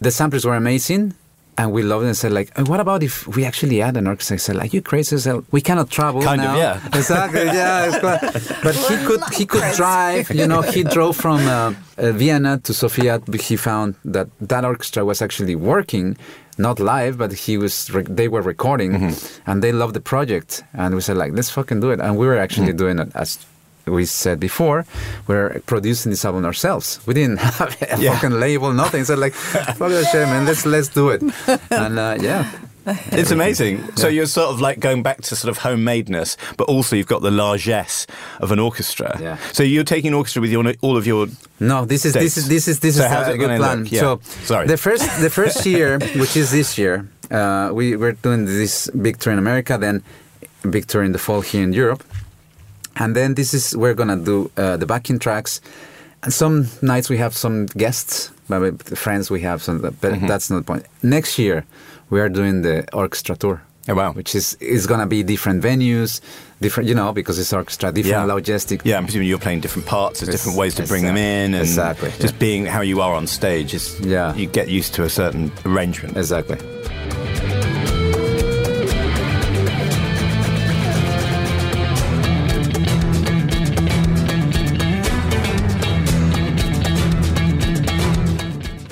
The 0.00 0.10
samplers 0.10 0.44
were 0.44 0.56
amazing, 0.56 1.14
and 1.56 1.72
we 1.72 1.82
loved 1.82 2.04
it. 2.04 2.08
And 2.08 2.16
said 2.16 2.32
like, 2.32 2.50
"Uh, 2.58 2.64
what 2.64 2.80
about 2.80 3.02
if 3.02 3.26
we 3.28 3.44
actually 3.44 3.80
add 3.82 3.96
an 3.96 4.06
orchestra? 4.06 4.34
I 4.34 4.38
said 4.38 4.56
like, 4.56 4.72
you 4.74 4.82
crazy? 4.82 5.16
as 5.16 5.24
hell? 5.24 5.44
we 5.50 5.60
cannot 5.60 5.88
travel 5.90 6.20
Kind 6.22 6.40
of, 6.40 6.46
now. 6.48 6.56
yeah. 6.56 6.80
exactly. 6.98 7.44
Yeah, 7.44 7.86
it's 7.88 7.98
quite- 7.98 8.62
but 8.64 8.74
he 8.74 8.96
could 9.06 9.22
he 9.38 9.44
could 9.46 9.64
drive. 9.76 10.30
You 10.30 10.46
know, 10.46 10.62
he 10.62 10.82
drove 10.84 11.16
from 11.16 11.40
uh, 11.46 11.74
uh, 11.98 12.12
Vienna 12.12 12.58
to 12.64 12.72
Sofia. 12.74 13.18
but 13.26 13.40
He 13.40 13.56
found 13.56 13.94
that 14.04 14.28
that 14.40 14.64
orchestra 14.64 15.04
was 15.04 15.22
actually 15.22 15.54
working. 15.56 16.16
Not 16.56 16.78
live, 16.78 17.18
but 17.18 17.32
he 17.32 17.58
was. 17.58 17.90
Re- 17.92 18.06
they 18.08 18.28
were 18.28 18.40
recording, 18.42 18.92
Mm-hmm. 18.92 19.50
and 19.50 19.60
they 19.62 19.72
loved 19.72 19.94
the 19.94 20.00
project. 20.00 20.62
And 20.72 20.94
we 20.94 21.00
said, 21.00 21.16
like, 21.16 21.32
let's 21.32 21.50
fucking 21.50 21.80
do 21.80 21.90
it. 21.90 22.00
And 22.00 22.16
we 22.16 22.26
were 22.28 22.38
actually 22.38 22.72
Mm. 22.72 22.78
doing 22.78 22.98
it 23.00 23.10
as 23.16 23.38
we 23.86 24.04
said 24.06 24.38
before, 24.40 24.84
we're 25.26 25.60
producing 25.66 26.10
this 26.10 26.24
album 26.24 26.44
ourselves. 26.44 27.00
We 27.06 27.14
didn't 27.14 27.38
have 27.60 27.76
a 27.82 28.00
Yeah. 28.00 28.14
fucking 28.14 28.38
label, 28.40 28.72
nothing. 28.72 29.04
So 29.04 29.14
like, 29.14 29.34
fuck 29.78 29.90
that 29.90 30.08
shit, 30.10 30.26
man. 30.28 30.46
Let's 30.46 30.64
let's 30.66 30.88
do 30.88 31.10
it. 31.10 31.22
And 31.70 31.98
uh, 31.98 32.16
yeah, 32.20 32.50
It's 33.12 33.30
amazing. 33.30 33.80
So 33.96 34.08
you're 34.08 34.26
sort 34.26 34.50
of 34.50 34.60
like 34.60 34.78
going 34.80 35.02
back 35.02 35.22
to 35.22 35.36
sort 35.36 35.50
of 35.50 35.62
homemadeness, 35.62 36.36
but 36.56 36.68
also 36.68 36.96
you've 36.96 37.06
got 37.06 37.22
the 37.22 37.30
largesse 37.30 38.06
of 38.40 38.52
an 38.52 38.58
orchestra. 38.58 39.16
Yeah. 39.20 39.36
So 39.52 39.62
you're 39.62 39.84
taking 39.84 40.12
orchestra 40.14 40.42
with 40.42 40.50
your, 40.52 40.64
all 40.82 40.96
of 40.96 41.06
your. 41.06 41.28
no, 41.60 41.84
this 41.86 42.04
is 42.04 42.12
this 42.12 42.36
is 42.36 42.48
this 42.48 42.68
is 42.68 42.80
this 42.80 42.96
So 42.96 43.04
is 43.04 43.10
how's 43.10 43.28
a 43.28 43.34
it 43.34 43.38
good 43.38 43.56
plan. 43.58 43.86
Yeah. 43.86 44.00
So 44.00 44.20
Sorry. 44.44 44.66
the 44.66 44.76
first 44.76 45.04
the 45.20 45.30
first 45.30 45.64
year, 45.74 45.98
which 46.16 46.36
is 46.36 46.50
this 46.50 46.76
year, 46.78 47.06
uh, 47.30 47.70
we 47.72 47.96
we're 47.96 48.16
doing 48.22 48.44
this 48.46 48.90
big 48.90 49.18
tour 49.18 49.32
in 49.32 49.38
America, 49.38 49.78
then 49.78 50.02
big 50.70 50.86
tour 50.86 51.02
in 51.02 51.12
the 51.12 51.18
fall 51.18 51.40
here 51.42 51.62
in 51.62 51.72
Europe, 51.72 52.02
and 52.96 53.14
then 53.16 53.34
this 53.34 53.54
is 53.54 53.76
we're 53.76 53.94
gonna 53.94 54.16
do 54.16 54.50
uh, 54.56 54.76
the 54.76 54.86
backing 54.86 55.18
tracks. 55.18 55.60
And 56.22 56.32
some 56.32 56.68
nights 56.80 57.10
we 57.10 57.18
have 57.18 57.34
some 57.36 57.66
guests, 57.76 58.30
but 58.48 58.80
friends 58.98 59.30
we 59.30 59.42
have 59.42 59.62
some, 59.62 59.80
but 59.80 59.92
Mm-hmm. 60.00 60.26
that's 60.26 60.48
not 60.50 60.58
the 60.60 60.64
point. 60.64 60.86
Next 61.02 61.38
year 61.38 61.64
we 62.10 62.18
are 62.20 62.30
doing 62.30 62.62
the 62.62 62.86
orchestra 62.94 63.36
tour. 63.36 63.60
Oh, 63.86 63.94
wow. 63.94 64.12
Which 64.12 64.34
is 64.34 64.54
is 64.60 64.86
gonna 64.86 65.06
be 65.06 65.22
different 65.22 65.62
venues, 65.62 66.22
different 66.62 66.88
you 66.88 66.94
know 66.94 67.12
because 67.12 67.38
it's 67.38 67.52
orchestra, 67.52 67.92
different 67.92 68.30
logistic. 68.30 68.80
Yeah, 68.84 68.96
I'm 68.96 69.04
presuming 69.04 69.28
you're 69.28 69.38
playing 69.38 69.60
different 69.60 69.86
parts. 69.86 70.20
There's 70.20 70.34
different 70.34 70.56
ways 70.56 70.74
to 70.76 70.86
bring 70.86 71.04
them 71.04 71.18
in, 71.18 71.52
and 71.52 71.62
Exactly, 71.62 72.10
just 72.18 72.34
yeah. 72.34 72.38
being 72.40 72.64
how 72.64 72.80
you 72.80 73.02
are 73.02 73.14
on 73.14 73.26
stage 73.26 73.74
is. 73.74 74.00
Yeah. 74.00 74.34
You 74.34 74.46
get 74.46 74.68
used 74.68 74.94
to 74.94 75.04
a 75.04 75.10
certain 75.10 75.52
arrangement. 75.66 76.16
Exactly. 76.16 76.56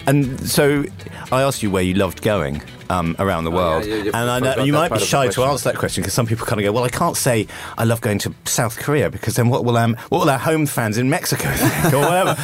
And 0.07 0.41
so, 0.49 0.85
I 1.31 1.43
asked 1.43 1.63
you 1.63 1.71
where 1.71 1.83
you 1.83 1.95
loved 1.95 2.23
going 2.23 2.63
um, 2.91 3.15
around 3.19 3.45
the 3.45 3.51
Oh, 3.53 3.55
yeah, 3.55 3.61
world, 3.61 3.85
you 3.87 4.11
and 4.13 4.31
I 4.31 4.39
know 4.41 4.65
you 4.65 4.73
might 4.73 4.89
be 4.89 4.89
part 4.91 4.93
of 4.93 5.01
the 5.01 5.07
shy 5.07 5.29
to 5.29 5.45
answer 5.45 5.71
that 5.71 5.79
question 5.79 6.03
because 6.03 6.13
some 6.13 6.27
people 6.27 6.45
kind 6.47 6.61
of 6.61 6.65
go, 6.65 6.73
"Well, 6.73 6.85
I 6.85 6.89
can't 6.89 7.17
say 7.17 7.47
I 7.79 7.85
love 7.85 8.01
going 8.01 8.19
to 8.21 8.35
South 8.45 8.77
Korea 8.79 9.11
because 9.11 9.37
then 9.37 9.49
what 9.49 9.65
will 9.65 9.77
um, 9.77 9.97
what 10.09 10.19
will 10.21 10.29
our 10.31 10.39
home 10.39 10.67
fans 10.67 10.99
in 10.99 11.09
Mexico 11.09 11.49
think 11.55 11.95
or 11.95 11.99
whatever." 12.01 12.35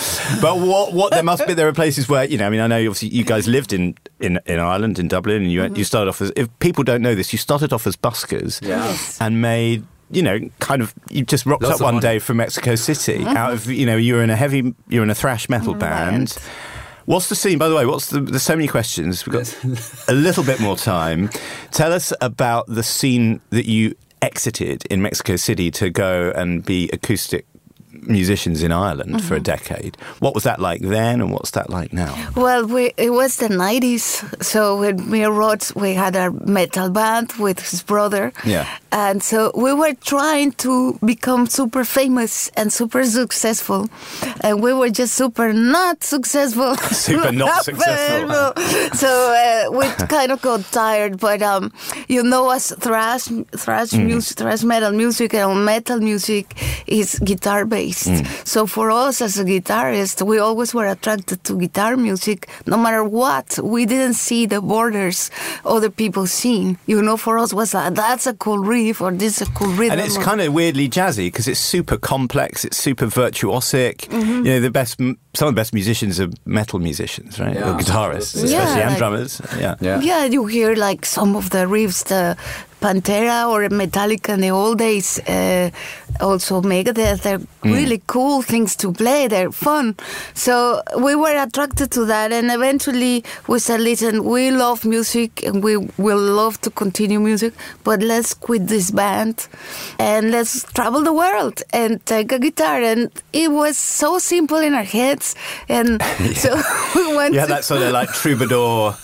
but 0.41 0.59
what 0.59 0.93
what 0.95 1.11
there 1.13 1.23
must 1.23 1.47
be 1.47 1.55
there 1.55 1.69
are 1.69 1.73
places 1.73 2.09
where 2.09 2.25
you 2.25 2.39
know 2.39 2.47
I 2.47 2.51
mean 2.51 2.61
I 2.61 2.67
know 2.67 2.79
obviously 2.79 3.09
you 3.09 3.25
guys 3.25 3.47
lived 3.49 3.73
in 3.73 3.97
in, 4.21 4.39
in 4.47 4.59
Ireland 4.61 4.99
in 4.99 5.09
Dublin 5.09 5.43
and 5.43 5.53
you 5.53 5.61
Mm-hmm. 5.61 5.77
you 5.77 5.85
started 5.85 6.09
off 6.09 6.23
as 6.23 6.33
if 6.37 6.49
people 6.61 6.85
don't 6.85 7.03
know 7.03 7.15
this 7.17 7.33
you 7.33 7.39
started 7.39 7.73
off 7.73 7.87
as 7.87 7.97
buskers 7.97 8.63
Yeah. 8.63 8.85
Yes. 8.87 9.21
and 9.21 9.43
made. 9.43 9.85
You 10.11 10.23
know, 10.23 10.41
kind 10.59 10.81
of, 10.81 10.95
you 11.11 11.23
just 11.23 11.45
rocked 11.45 11.65
Lots 11.65 11.75
up 11.75 11.81
one 11.85 11.97
money. 11.97 12.01
day 12.03 12.19
from 12.19 12.39
Mexico 12.39 12.77
City. 12.77 13.27
Out 13.27 13.53
of, 13.53 13.67
you 13.67 13.85
know, 13.85 13.99
you 13.99 14.15
were 14.15 14.23
in 14.23 14.31
a 14.31 14.37
heavy, 14.37 14.75
you 14.89 15.01
were 15.01 15.05
in 15.05 15.11
a 15.11 15.15
thrash 15.15 15.51
metal 15.51 15.75
band. 15.75 16.29
Band. 16.35 16.39
What's 17.09 17.31
the 17.31 17.37
scene, 17.37 17.57
by 17.57 17.71
the 17.71 17.75
way? 17.75 17.87
What's 17.87 18.11
the? 18.11 18.21
There's 18.21 18.43
so 18.43 18.55
many 18.55 18.69
questions. 18.69 19.25
We've 19.25 19.33
got 19.33 19.65
a 20.09 20.13
little 20.13 20.45
bit 20.45 20.61
more 20.61 20.77
time. 20.77 21.31
Tell 21.71 21.91
us 21.91 22.13
about 22.21 22.67
the 22.67 22.83
scene 22.83 23.41
that 23.49 23.65
you 23.65 23.95
exited 24.21 24.85
in 24.91 25.01
Mexico 25.01 25.37
City 25.37 25.71
to 25.71 25.89
go 25.89 26.31
and 26.37 26.63
be 26.63 26.91
acoustic 26.93 27.47
musicians 28.03 28.63
in 28.63 28.73
Ireland 28.73 29.25
for 29.25 29.35
a 29.35 29.41
decade. 29.41 29.97
What 30.21 30.35
was 30.35 30.45
that 30.45 30.61
like 30.61 30.81
then, 30.81 31.21
and 31.21 31.33
what's 31.33 31.51
that 31.53 31.71
like 31.71 31.93
now? 31.93 32.15
Well, 32.37 32.67
we, 32.67 32.93
it 32.97 33.11
was 33.11 33.37
the 33.37 33.49
90s. 33.49 34.43
So 34.43 34.79
when 34.81 35.09
me 35.11 35.23
and 35.25 35.37
we 35.75 35.95
had 35.95 36.17
our 36.17 36.31
metal 36.31 36.91
band 36.91 37.33
with 37.39 37.59
his 37.71 37.83
brother. 37.83 38.33
Yeah. 38.45 38.67
And 38.91 39.23
so 39.23 39.53
we 39.55 39.73
were 39.73 39.95
trying 39.95 40.53
to 40.65 40.99
become 41.05 41.47
super 41.47 41.85
famous 41.85 42.49
and 42.57 42.73
super 42.73 43.05
successful. 43.05 43.89
And 44.41 44.63
we 44.63 44.73
were 44.73 44.91
just 44.91 45.15
super 45.15 45.53
not 45.53 46.03
successful. 46.05 46.77
Super 47.09 47.33
not 47.33 47.65
successful. 47.69 48.53
so 48.95 49.09
uh, 49.09 49.71
we 49.79 49.87
kind 50.09 50.33
of 50.33 50.41
got 50.43 50.63
tired. 50.73 51.19
But, 51.21 51.43
um, 51.43 51.73
you 52.09 52.23
know, 52.23 52.51
as 52.51 52.73
thrash, 52.79 53.25
thrash 53.57 53.89
Mm. 53.89 54.05
music, 54.07 54.37
thrash 54.39 54.63
metal 54.65 54.93
music 54.93 55.35
and 55.35 55.65
metal 55.65 55.99
music 56.01 56.47
is 56.87 57.19
guitar 57.21 57.65
based. 57.65 57.98
Mm. 58.07 58.47
So 58.47 58.67
for 58.67 58.91
us 58.91 59.21
as 59.21 59.39
a 59.39 59.45
guitarist, 59.45 60.25
we 60.27 60.39
always 60.39 60.75
were 60.75 60.87
attracted 60.87 61.43
to 61.45 61.59
guitar 61.59 61.97
music, 61.97 62.49
no 62.67 62.77
matter 62.77 63.03
what. 63.05 63.59
We 63.63 63.87
didn't 63.87 64.15
see 64.15 64.47
the 64.47 64.61
borders 64.61 65.31
other 65.65 65.91
people 65.91 66.27
seen. 66.27 66.79
You 66.87 67.03
know, 67.03 67.17
for 67.17 67.39
us 67.39 67.53
was 67.53 67.75
like, 67.75 67.95
that's 67.95 68.27
a 68.27 68.35
cool 68.35 68.59
riff 68.59 69.01
or 69.01 69.11
this 69.13 69.41
is 69.41 69.49
a 69.49 69.51
cool 69.53 69.69
rhythm. 69.73 69.99
And 69.99 70.01
it's 70.01 70.19
kind 70.19 70.41
of 70.41 70.53
weirdly 70.53 70.89
jazzy 70.89 71.27
because 71.27 71.49
it's 71.49 71.61
super 71.61 71.97
complex. 71.97 72.65
It's 72.65 72.77
super 72.77 73.07
virtuosic. 73.07 74.09
Mm-hmm. 74.09 74.47
You 74.47 74.53
know, 74.55 74.61
the 74.61 74.71
best, 74.71 74.99
some 74.99 75.49
of 75.49 75.55
the 75.55 75.61
best 75.61 75.73
musicians 75.75 76.21
are 76.21 76.29
metal 76.45 76.79
musicians, 76.79 77.39
right? 77.41 77.55
Yeah, 77.55 77.75
or 77.75 77.79
guitarists, 77.79 78.35
especially, 78.37 78.53
Yeah, 78.53 78.79
and 78.79 78.91
like- 78.91 78.99
drummers. 78.99 79.41
Yeah. 79.59 79.75
Yeah. 79.81 80.01
Yeah, 80.01 80.25
you 80.25 80.47
hear 80.47 80.75
like 80.75 81.05
some 81.05 81.37
of 81.37 81.51
the 81.51 81.67
riffs, 81.67 82.05
the 82.05 82.37
Pantera 82.81 83.49
or 83.49 83.69
Metallica 83.69 84.35
in 84.35 84.41
the 84.41 84.51
old 84.51 84.79
days, 84.79 85.19
uh, 85.29 85.71
also 86.21 86.61
Megadeth. 86.63 87.23
They're 87.23 87.41
really 87.63 88.03
cool 88.07 88.43
things 88.43 88.77
to 88.77 88.93
play. 88.93 89.27
They're 89.29 89.51
fun. 89.51 89.97
So 90.35 90.83
we 90.99 91.15
were 91.15 91.37
attracted 91.43 91.91
to 91.93 92.05
that, 92.07 92.33
and 92.33 92.51
eventually 92.51 93.25
we 93.49 93.59
said, 93.59 93.81
"Listen, 93.81 94.25
we 94.25 94.51
love 94.51 94.85
music 94.85 95.43
and 95.45 95.63
we 95.63 95.77
will 95.99 96.19
love 96.19 96.61
to 96.63 96.71
continue 96.71 97.21
music, 97.21 97.53
but 97.85 98.01
let's 98.01 98.33
quit 98.35 98.69
this 98.69 98.91
band 98.91 99.49
and 99.99 100.31
let's 100.31 100.65
travel 100.73 101.03
the 101.03 101.13
world 101.13 101.63
and 101.73 102.05
take 102.07 102.31
a 102.33 102.39
guitar." 102.39 102.81
And 102.83 103.11
it 103.33 103.51
was 103.51 103.77
so 103.77 104.19
simple 104.19 104.59
in 104.59 104.75
our 104.75 104.85
heads, 104.85 105.35
and 105.69 106.01
so 106.35 106.55
we 106.95 107.17
went. 107.17 107.35
Yeah, 107.35 107.47
that 107.47 107.65
sort 107.65 107.83
of 107.83 107.93
like 107.93 108.11
troubadour. 108.13 108.97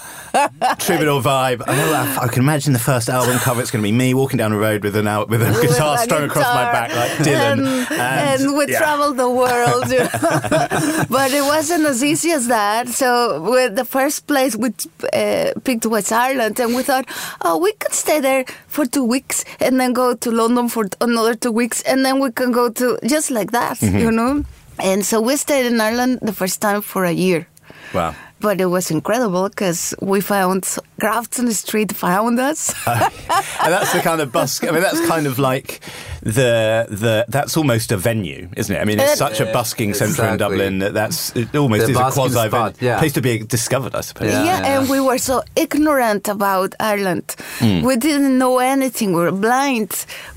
Troubadour 0.79 1.20
vibe. 1.23 1.62
I, 1.66 2.29
can 2.29 2.42
imagine 2.42 2.73
the 2.73 2.79
first 2.79 3.09
album 3.09 3.38
cover. 3.38 3.61
It's 3.61 3.70
going 3.70 3.83
to 3.83 3.88
be 3.88 3.92
me 3.92 4.14
walking 4.14 4.38
down 4.38 4.51
the 4.51 4.57
road 4.59 4.83
with 4.83 4.97
an 4.97 5.07
out 5.07 5.29
with 5.29 5.42
a 5.42 5.47
with 5.47 5.62
guitar 5.62 5.99
strung 5.99 6.25
across 6.25 6.44
my 6.55 6.64
back 6.73 6.94
like 6.94 7.11
Dylan. 7.27 7.87
And, 7.90 8.42
and 8.42 8.57
we 8.57 8.66
yeah. 8.70 8.79
traveled 8.79 9.16
the 9.16 9.31
world. 9.31 9.85
but 11.11 11.33
it 11.33 11.42
wasn't 11.42 11.85
as 11.87 12.03
easy 12.03 12.31
as 12.33 12.49
that. 12.49 12.88
So 12.88 13.68
the 13.68 13.85
first 13.85 14.27
place 14.27 14.57
we 14.57 14.70
uh, 15.12 15.53
picked 15.64 15.87
was 15.87 16.11
Ireland, 16.11 16.59
and 16.61 16.75
we 16.75 16.83
thought, 16.83 17.07
oh, 17.42 17.59
we 17.59 17.73
could 17.73 17.92
stay 17.94 18.20
there 18.20 18.44
for 18.66 18.85
two 18.87 19.05
weeks 19.05 19.44
and 19.61 19.79
then 19.81 19.92
go 19.92 20.14
to 20.14 20.31
London 20.31 20.68
for 20.68 20.88
another 21.01 21.35
two 21.35 21.53
weeks, 21.53 21.83
and 21.83 22.05
then 22.05 22.20
we 22.20 22.31
can 22.33 22.53
go 22.53 22.68
to 22.70 22.99
just 23.07 23.31
like 23.31 23.51
that, 23.53 23.79
Mm-hmm. 23.79 23.99
you 23.99 24.11
know. 24.11 24.44
And 24.79 25.05
so 25.05 25.20
we 25.20 25.37
stayed 25.37 25.66
in 25.66 25.81
Ireland 25.81 26.18
the 26.23 26.33
first 26.33 26.61
time 26.61 26.81
for 26.83 27.05
a 27.05 27.12
year. 27.12 27.47
Wow. 27.92 28.14
But 28.44 28.61
it 28.61 28.66
was 28.76 28.90
incredible 28.90 29.48
because 29.48 29.94
we 30.02 30.20
found 30.20 30.62
crafts 31.00 31.38
on 31.40 31.46
the 31.46 31.54
street 31.54 31.90
found 31.96 32.38
us. 32.50 32.74
and 32.87 33.70
that's 33.74 33.92
the 33.96 34.00
kind 34.09 34.20
of 34.20 34.28
busk. 34.33 34.64
I 34.64 34.70
mean, 34.70 34.83
that's 34.83 35.00
kind 35.09 35.26
of 35.26 35.38
like 35.38 35.80
the 36.22 36.87
the. 37.02 37.24
That's 37.28 37.57
almost 37.57 37.92
a 37.92 37.96
venue, 37.96 38.48
isn't 38.61 38.74
it? 38.76 38.80
I 38.80 38.85
mean, 38.85 39.00
it's 39.00 39.12
Uh, 39.20 39.28
such 39.28 39.40
a 39.40 39.46
busking 39.52 39.94
centre 39.94 40.26
in. 40.28 40.37
Dublin 40.37 40.78
that 40.80 40.92
that's 40.92 41.35
it 41.37 41.54
almost 41.57 41.87
The 41.87 41.92
is 41.92 41.98
a 41.98 42.11
quasi 42.11 42.48
spot, 42.48 42.74
yeah. 42.80 42.98
place 43.00 43.12
to 43.14 43.22
be 43.22 43.38
discovered, 43.57 43.94
I 43.94 44.02
suppose. 44.02 44.30
Yeah. 44.33 44.44
Yeah, 44.44 44.61
and 44.80 44.88
we 44.90 45.00
were 45.00 45.18
so 45.18 45.42
ignorant 45.57 46.28
about 46.28 46.74
Ireland. 46.78 47.35
Hmm. 47.61 47.80
We 47.88 47.96
didn't 47.96 48.37
know 48.38 48.59
anything. 48.59 49.09
We 49.16 49.20
were 49.26 49.33
blind, 49.48 49.90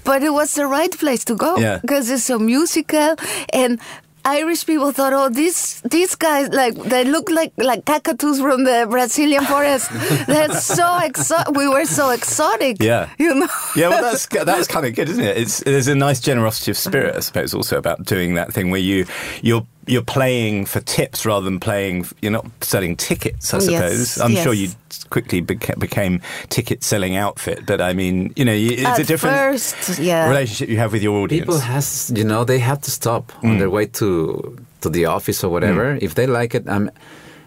but 0.06 0.24
it 0.24 0.32
was 0.32 0.54
the 0.54 0.66
right 0.78 0.94
place 1.04 1.24
to 1.26 1.36
go 1.36 1.58
Yeah. 1.58 1.80
because 1.82 2.10
it's 2.14 2.24
so 2.24 2.40
musical 2.40 3.16
and. 3.54 3.80
Irish 4.28 4.66
people 4.66 4.92
thought, 4.92 5.14
oh, 5.14 5.30
these 5.30 5.80
these 5.82 6.16
guys 6.16 6.50
like 6.50 6.76
they 6.76 7.06
look 7.06 7.30
like 7.30 7.54
like 7.56 7.86
cockatoos 7.86 8.42
from 8.42 8.66
the 8.66 8.86
Brazilian 8.90 9.46
forest. 9.46 9.90
They're 10.28 10.52
so 10.52 10.98
exotic. 11.00 11.56
We 11.56 11.70
were 11.70 11.86
so 11.86 12.10
exotic. 12.10 12.78
Yeah, 12.82 13.10
you 13.18 13.34
know. 13.34 13.48
yeah, 13.76 13.88
well, 13.88 14.02
that's 14.02 14.26
that's 14.46 14.68
kind 14.68 14.86
of 14.86 14.96
good, 14.96 15.08
isn't 15.08 15.24
it? 15.24 15.38
It's 15.38 15.64
there's 15.64 15.88
a 15.88 15.96
nice 15.96 16.20
generosity 16.20 16.72
of 16.72 16.78
spirit, 16.78 17.16
I 17.16 17.22
suppose, 17.22 17.54
also 17.54 17.78
about 17.78 18.04
doing 18.04 18.34
that 18.34 18.52
thing 18.52 18.70
where 18.70 18.82
you 18.82 19.06
you're 19.42 19.66
you're 19.88 20.04
playing 20.04 20.66
for 20.66 20.80
tips 20.82 21.26
rather 21.26 21.46
than 21.46 21.60
playing. 21.60 22.06
You're 22.22 22.32
not 22.34 22.46
selling 22.62 22.96
tickets, 22.96 23.54
I 23.54 23.60
suppose. 23.60 24.00
Yes, 24.00 24.20
I'm 24.20 24.32
yes. 24.34 24.44
sure 24.44 24.54
you 24.54 24.70
quickly 25.10 25.42
beca- 25.42 25.80
became 25.80 26.22
ticket 26.50 26.84
selling 26.84 27.16
outfit, 27.16 27.66
but 27.66 27.80
I 27.82 27.94
mean, 27.94 28.34
you 28.36 28.46
know, 28.46 28.54
you- 28.54 28.72
it's 28.74 28.86
At 28.86 29.00
a 29.00 29.04
different 29.04 29.36
first, 29.38 30.00
yeah. 30.00 30.28
relationship 30.30 30.70
you 30.70 30.78
have 30.78 30.92
with 30.94 31.02
your 31.04 31.16
audience. 31.24 31.46
People 31.46 31.60
has 31.60 32.12
you 32.16 32.24
know 32.24 32.44
they 32.44 32.60
have 32.60 32.82
to 32.82 32.92
stop 32.92 33.32
Mm. 33.42 33.50
on 33.50 33.58
their 33.60 33.70
way 33.70 33.86
to 34.00 34.56
to 34.82 34.90
the 34.90 35.06
office 35.06 35.44
or 35.44 35.50
whatever 35.52 35.98
if 36.02 36.14
they 36.16 36.28
like 36.28 36.54
it. 36.54 36.68
Um, 36.68 36.90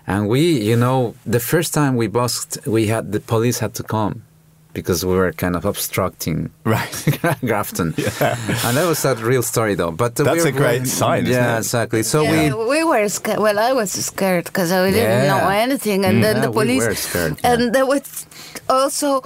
and 0.07 0.29
we, 0.29 0.41
you 0.71 0.77
know, 0.77 1.15
the 1.27 1.39
first 1.41 1.73
time 1.75 1.95
we 1.97 2.09
busked, 2.09 2.59
we 2.67 2.89
had 2.89 3.13
the 3.13 3.21
police 3.21 3.59
had 3.61 3.75
to 3.75 3.83
come 3.85 4.23
because 4.81 5.05
we 5.05 5.15
were 5.15 5.33
kind 5.33 5.55
of 5.57 5.65
obstructing 5.65 6.51
right. 6.65 6.95
Grafton. 7.49 7.89
And 8.67 8.77
that 8.77 8.87
was 8.89 9.05
a 9.05 9.15
real 9.17 9.43
story 9.43 9.75
though. 9.77 9.93
But 9.93 10.19
uh, 10.21 10.25
That's 10.25 10.45
we 10.45 10.51
a 10.51 10.53
great 10.53 10.87
sign, 10.87 11.23
isn't 11.27 11.33
Yeah, 11.43 11.55
it? 11.57 11.59
exactly. 11.65 12.03
So 12.03 12.23
Yeah, 12.23 12.55
we 12.55 12.65
we 12.75 12.81
were 12.85 13.09
scared. 13.09 13.39
Well, 13.45 13.59
I 13.59 13.73
was 13.73 13.91
scared 13.93 14.45
because 14.51 14.69
I 14.73 14.91
didn't 14.91 15.25
Yeah. 15.25 15.31
know 15.33 15.49
anything, 15.67 16.05
and 16.09 16.17
then 16.25 16.37
Yeah, 16.37 16.43
the 16.47 16.51
we 16.51 16.59
police. 16.65 16.85
were 16.87 16.95
scared, 17.09 17.35
yeah. 17.39 17.51
And 17.53 17.73
there 17.75 17.87
was 17.87 18.27
also 18.69 19.23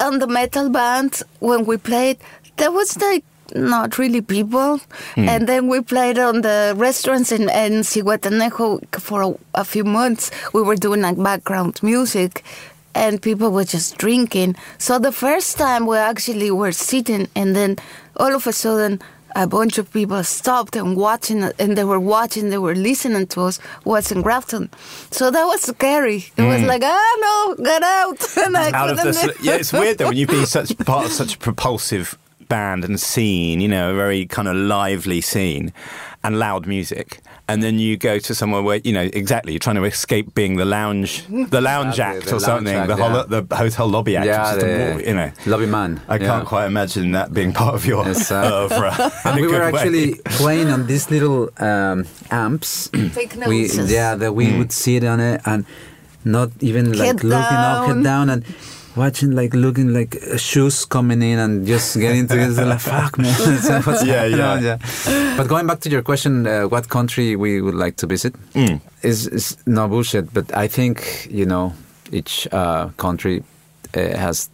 on 0.00 0.18
the 0.18 0.26
metal 0.26 0.68
band 0.70 1.22
when 1.40 1.60
we 1.66 1.76
played. 1.76 2.16
There 2.56 2.72
was 2.72 2.96
like 3.00 3.24
not 3.54 3.98
really 3.98 4.22
people, 4.22 4.80
Hmm. 5.14 5.28
and 5.28 5.42
then 5.46 5.68
we 5.72 5.78
played 5.94 6.18
on 6.18 6.40
the 6.40 6.72
restaurants 6.76 7.30
in, 7.32 7.42
in 7.64 7.82
Zihuatanejo 7.84 8.66
for 9.00 9.18
a, 9.22 9.30
a 9.54 9.64
few 9.64 9.84
months. 9.84 10.30
We 10.56 10.62
were 10.62 10.76
doing 10.86 11.02
like 11.02 11.18
background 11.22 11.74
music. 11.82 12.42
And 12.94 13.20
people 13.22 13.50
were 13.50 13.64
just 13.64 13.96
drinking. 13.98 14.56
So 14.78 14.98
the 14.98 15.12
first 15.12 15.56
time 15.56 15.86
we 15.86 15.96
actually 15.96 16.50
were 16.50 16.72
sitting, 16.72 17.28
and 17.34 17.56
then 17.56 17.76
all 18.18 18.34
of 18.34 18.46
a 18.46 18.52
sudden, 18.52 19.00
a 19.34 19.46
bunch 19.46 19.78
of 19.78 19.90
people 19.92 20.22
stopped 20.24 20.76
and 20.76 20.94
watching 20.94 21.42
and 21.58 21.74
they 21.78 21.84
were 21.84 21.98
watching 21.98 22.50
they 22.50 22.58
were 22.58 22.74
listening 22.74 23.26
to 23.28 23.40
us 23.40 23.58
was 23.86 24.12
in 24.12 24.20
Grafton 24.20 24.68
so 25.10 25.30
that 25.30 25.44
was 25.46 25.62
scary 25.62 26.26
it 26.36 26.42
was 26.42 26.60
like 26.64 26.82
ah 26.84 27.16
no 27.56 27.64
get 27.64 27.82
out 27.82 28.36
and 28.44 28.54
I 28.58 28.70
Mm. 28.70 28.74
out 28.74 28.90
of 28.90 28.96
the 28.98 29.02
couldn't- 29.04 29.14
sort 29.14 29.34
of- 29.38 29.42
yeah 29.42 29.54
it's 29.54 29.72
weird 29.72 29.96
though 29.96 30.08
when 30.08 30.18
you've 30.18 30.28
been 30.28 30.44
such 30.44 30.76
part 30.84 31.06
of 31.06 31.12
such 31.12 31.36
a 31.36 31.38
propulsive 31.38 32.18
band 32.50 32.84
and 32.84 33.00
scene 33.00 33.62
you 33.62 33.68
know 33.68 33.92
a 33.92 33.94
very 33.94 34.26
kind 34.26 34.48
of 34.48 34.54
lively 34.54 35.22
scene 35.22 35.72
and 36.22 36.38
loud 36.38 36.66
music 36.66 37.22
and 37.52 37.62
then 37.62 37.78
you 37.78 37.96
go 37.96 38.18
to 38.18 38.34
somewhere 38.34 38.62
where 38.62 38.80
you 38.82 38.92
know 38.92 39.08
exactly 39.12 39.52
you're 39.52 39.58
trying 39.68 39.76
to 39.76 39.84
escape 39.84 40.34
being 40.34 40.56
the 40.56 40.64
lounge 40.64 41.26
the 41.50 41.60
lounge 41.60 41.92
Exactly, 41.98 42.18
act 42.20 42.28
the 42.28 42.36
or 42.36 42.40
something 42.40 42.74
lounge 42.74 42.88
the, 42.88 42.94
act, 42.94 43.02
hol- 43.02 43.26
the 43.26 43.56
hotel 43.56 43.86
lobby 43.88 44.16
act 44.16 44.26
yeah, 44.26 44.54
which 44.54 44.62
the 44.62 44.66
the 44.66 44.78
more, 44.78 45.00
you 45.02 45.14
know 45.14 45.30
lobby 45.46 45.66
man. 45.66 46.00
I 46.08 46.16
yeah. 46.16 46.26
can't 46.26 46.46
quite 46.46 46.66
imagine 46.66 47.12
that 47.12 47.32
being 47.32 47.52
part 47.62 47.74
of 47.74 47.84
your 47.86 48.06
Exactly. 48.08 48.36
Uh, 48.36 48.64
oeuvre 48.64 48.90
uh, 48.90 49.10
in 49.24 49.30
And 49.30 49.40
we 49.40 49.46
were 49.46 49.58
good 49.60 49.74
way. 49.74 49.80
actually 49.80 50.14
playing 50.24 50.68
on 50.68 50.86
these 50.86 51.10
little 51.10 51.50
um, 51.58 52.06
amps. 52.30 52.88
Fake 53.12 53.34
we, 53.46 53.68
yeah, 53.68 54.14
that 54.14 54.32
we 54.34 54.50
hmm. 54.50 54.58
would 54.58 54.72
sit 54.72 55.04
on 55.04 55.20
it 55.20 55.40
and 55.44 55.64
not 56.24 56.50
even 56.60 56.92
like 56.92 57.06
Head 57.06 57.24
looking 57.24 57.32
up, 57.32 57.86
down. 57.86 57.96
head 57.96 58.04
down, 58.04 58.30
and 58.30 58.44
watching 58.96 59.32
like 59.32 59.54
looking 59.54 59.92
like 59.94 60.16
shoes 60.36 60.84
coming 60.84 61.22
in 61.22 61.38
and 61.38 61.66
just 61.66 61.96
getting 61.98 62.26
to 62.28 62.38
it. 62.38 62.50
like 62.66 62.80
fuck 62.92 63.18
man. 63.18 63.34
Yeah, 64.04 64.28
happening? 64.28 64.64
yeah. 64.64 65.36
But 65.36 65.48
going 65.48 65.66
back 65.66 65.80
to 65.80 65.90
your 65.90 66.02
question, 66.02 66.46
uh, 66.46 66.62
what 66.68 66.88
country 66.88 67.36
we 67.36 67.60
would 67.60 67.74
like 67.74 67.96
to 67.96 68.06
visit 68.06 68.34
Mm. 68.54 68.80
is 69.02 69.26
is 69.28 69.56
no 69.66 69.88
bullshit. 69.88 70.32
But 70.34 70.52
I 70.56 70.68
think 70.68 71.26
you 71.30 71.46
know 71.46 71.72
each 72.12 72.46
uh, 72.52 72.88
country 72.96 73.42
uh, 73.96 74.16
has 74.18 74.50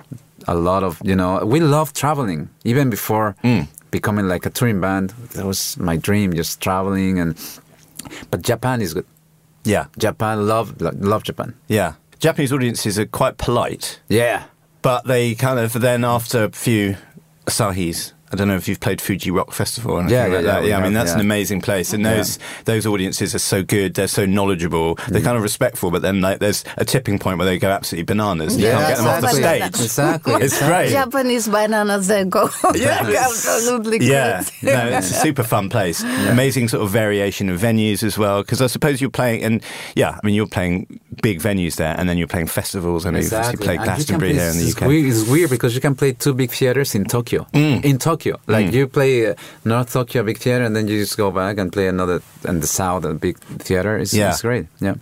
a 0.46 0.54
lot 0.54 0.82
of 0.84 1.00
you 1.04 1.16
know 1.16 1.44
we 1.44 1.60
love 1.60 1.92
traveling 1.92 2.48
even 2.64 2.90
before 2.90 3.34
Mm. 3.44 3.66
becoming 3.90 4.28
like 4.28 4.46
a 4.46 4.50
touring 4.50 4.80
band. 4.80 5.12
That 5.34 5.44
was 5.46 5.76
my 5.78 5.96
dream, 5.96 6.32
just 6.32 6.60
traveling 6.60 7.18
and. 7.20 7.34
But 8.30 8.42
Japan 8.42 8.80
is 8.80 8.94
good. 8.94 9.04
yeah 9.64 9.86
Japan 9.98 10.46
love 10.46 10.72
love 10.80 11.22
Japan. 11.24 11.52
yeah 11.68 11.92
Japanese 12.18 12.52
audiences 12.52 12.98
are 12.98 13.06
quite 13.06 13.38
polite 13.38 14.00
Yeah. 14.08 14.44
But 14.82 15.04
they 15.06 15.34
kind 15.34 15.58
of 15.58 15.72
then 15.72 16.04
after 16.04 16.44
a 16.44 16.50
few 16.50 16.96
Asahis. 17.46 18.12
I 18.30 18.36
don't 18.36 18.46
know 18.46 18.56
if 18.56 18.68
you've 18.68 18.78
played 18.80 19.00
Fuji 19.00 19.30
Rock 19.30 19.52
Festival 19.52 19.92
or 19.92 20.00
anything 20.00 20.14
Yeah, 20.18 20.26
yeah, 20.26 20.34
like 20.36 20.44
yeah, 20.44 20.52
that. 20.52 20.62
we 20.62 20.68
Yeah, 20.68 20.78
I 20.78 20.82
mean 20.82 20.92
that's 20.92 21.08
yeah. 21.12 21.14
an 21.14 21.20
amazing 21.22 21.62
place, 21.62 21.94
and 21.94 22.04
those 22.04 22.38
those 22.66 22.84
audiences 22.84 23.34
are 23.34 23.38
so 23.38 23.62
good. 23.62 23.94
They're 23.94 24.06
so 24.06 24.26
knowledgeable. 24.26 24.96
Mm. 24.96 25.06
They're 25.06 25.22
kind 25.22 25.38
of 25.38 25.42
respectful, 25.42 25.90
but 25.90 26.02
then 26.02 26.20
like 26.20 26.38
there's 26.38 26.62
a 26.76 26.84
tipping 26.84 27.18
point 27.18 27.38
where 27.38 27.46
they 27.46 27.58
go 27.58 27.70
absolutely 27.70 28.04
bananas. 28.04 28.52
and 28.52 28.62
You 28.62 28.68
Yeah, 28.68 28.74
can't 28.76 28.88
get 28.88 28.96
them 28.98 29.06
off 29.06 29.20
the 29.22 29.28
stage. 29.28 29.62
Exactly. 29.62 30.34
It's 30.44 30.58
great. 30.58 30.90
Japanese 30.90 31.48
bananas 31.48 32.06
they 32.08 32.24
go 32.26 32.50
Yeah. 32.74 33.00
like 33.02 33.16
absolutely 33.16 34.06
Yeah, 34.06 34.44
no, 34.62 34.88
it's 34.98 35.10
a 35.10 35.14
super 35.14 35.42
fun 35.42 35.70
place. 35.70 36.02
Amazing 36.02 36.68
sort 36.68 36.82
of 36.82 36.90
variation 36.90 37.48
of 37.48 37.58
venues 37.58 38.02
as 38.02 38.18
well. 38.18 38.42
Because 38.42 38.60
I 38.60 38.66
suppose 38.66 39.00
you're 39.00 39.08
playing, 39.08 39.42
and 39.42 39.62
yeah, 39.96 40.18
I 40.22 40.26
mean 40.26 40.34
you're 40.34 40.46
playing 40.46 41.00
big 41.22 41.40
venues 41.40 41.76
there, 41.76 41.94
and 41.98 42.08
then 42.08 42.18
you're 42.18 42.26
playing 42.28 42.46
festivals, 42.46 43.04
and 43.04 43.16
you've 43.16 43.32
obviously 43.32 43.56
played 43.64 43.78
And 43.80 43.86
you 43.86 43.94
Glastonbury 43.94 44.32
here 44.34 44.50
in 44.50 44.56
the 44.58 44.72
UK. 44.76 44.88
Weird, 44.88 45.06
it's 45.06 45.28
weird 45.28 45.50
because 45.50 45.74
you 45.74 45.80
can 45.80 45.94
play 45.94 46.12
two 46.12 46.34
big 46.34 46.50
theaters 46.50 46.94
in 46.94 47.04
Tokyo. 47.04 47.46
Mm. 47.52 47.84
In 47.84 47.98
Tokyo, 47.98 48.38
like 48.46 48.72
you 48.72 48.86
play 48.88 49.26
uh, 49.26 49.34
North 49.64 49.92
Tokyo 49.92 50.22
big 50.22 50.38
theater, 50.38 50.64
and 50.64 50.74
then 50.74 50.88
you 50.88 50.98
just 51.00 51.16
go 51.16 51.30
back 51.30 51.58
and 51.58 51.72
play 51.72 51.88
another 51.88 52.22
in 52.46 52.60
the 52.60 52.66
South 52.66 53.04
a 53.04 53.14
big 53.14 53.38
theater. 53.38 53.96
It's, 53.98 54.14
Yeah. 54.14 54.30
it's 54.30 54.42
great. 54.42 54.66
Yeah. 54.80 54.94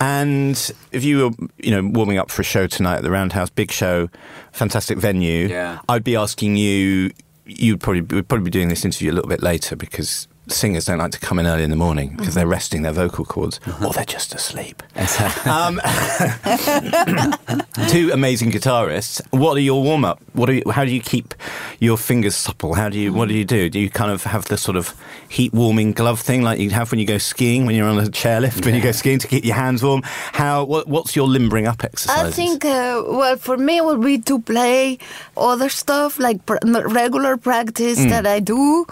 And 0.00 0.72
if 0.92 1.04
you 1.04 1.24
were, 1.30 1.46
you 1.58 1.70
know, 1.70 1.88
warming 1.92 2.18
up 2.18 2.30
for 2.30 2.42
a 2.42 2.44
show 2.44 2.66
tonight 2.66 2.96
at 2.96 3.02
the 3.02 3.10
Roundhouse, 3.10 3.50
big 3.50 3.70
show, 3.70 4.08
fantastic 4.52 4.98
venue, 4.98 5.48
Yeah. 5.48 5.78
I'd 5.88 6.04
be 6.04 6.16
asking 6.16 6.56
you. 6.56 7.10
You'd 7.50 7.80
probably 7.80 8.02
would 8.02 8.28
probably 8.28 8.44
be 8.44 8.50
doing 8.50 8.68
this 8.68 8.84
interview 8.84 9.10
a 9.10 9.14
little 9.14 9.28
bit 9.30 9.42
later 9.42 9.74
because 9.74 10.28
singers 10.48 10.86
don't 10.86 10.98
like 10.98 11.12
to 11.12 11.20
come 11.20 11.38
in 11.38 11.46
early 11.46 11.64
in 11.64 11.70
the 11.70 11.76
morning 11.76 12.14
because 12.16 12.34
they're 12.34 12.46
resting 12.46 12.82
their 12.82 12.92
vocal 12.92 13.24
cords 13.24 13.60
or 13.84 13.92
they're 13.92 14.04
just 14.04 14.34
asleep. 14.34 14.82
um, 15.46 15.80
two 17.88 18.10
amazing 18.12 18.50
guitarists. 18.50 19.20
What 19.30 19.56
are 19.56 19.60
your 19.60 19.82
warm 19.82 20.04
up? 20.04 20.20
What 20.32 20.48
are 20.50 20.54
you, 20.54 20.62
how 20.70 20.84
do 20.84 20.90
you 20.90 21.00
keep 21.00 21.34
your 21.78 21.96
fingers 21.96 22.34
supple? 22.36 22.74
How 22.74 22.88
do 22.88 22.98
you 22.98 23.12
what 23.12 23.28
do 23.28 23.34
you 23.34 23.44
do? 23.44 23.68
Do 23.68 23.78
you 23.78 23.90
kind 23.90 24.10
of 24.10 24.24
have 24.24 24.46
the 24.46 24.56
sort 24.56 24.76
of 24.76 24.94
heat 25.28 25.52
warming 25.52 25.92
glove 25.92 26.20
thing 26.20 26.42
like 26.42 26.58
you 26.58 26.70
have 26.70 26.90
when 26.90 27.00
you 27.00 27.06
go 27.06 27.18
skiing 27.18 27.66
when 27.66 27.74
you're 27.76 27.88
on 27.88 27.98
a 27.98 28.02
chairlift 28.08 28.64
when 28.64 28.74
you 28.74 28.80
go 28.82 28.92
skiing 28.92 29.18
to 29.18 29.28
keep 29.28 29.44
your 29.44 29.54
hands 29.56 29.82
warm? 29.82 30.02
How 30.32 30.64
what, 30.64 30.88
what's 30.88 31.14
your 31.16 31.28
limbering 31.28 31.66
up 31.66 31.84
exercise? 31.84 32.26
I 32.26 32.30
think, 32.30 32.64
uh, 32.64 33.02
well, 33.06 33.36
for 33.36 33.56
me, 33.56 33.78
it 33.78 33.84
would 33.84 34.00
be 34.02 34.18
to 34.18 34.40
play 34.40 34.98
other 35.36 35.68
stuff 35.68 36.18
like 36.18 36.44
pr- 36.46 36.56
regular 36.64 37.36
practice 37.36 37.98
Mm. 37.98 38.10
that 38.10 38.26
I 38.26 38.40
do, 38.40 38.86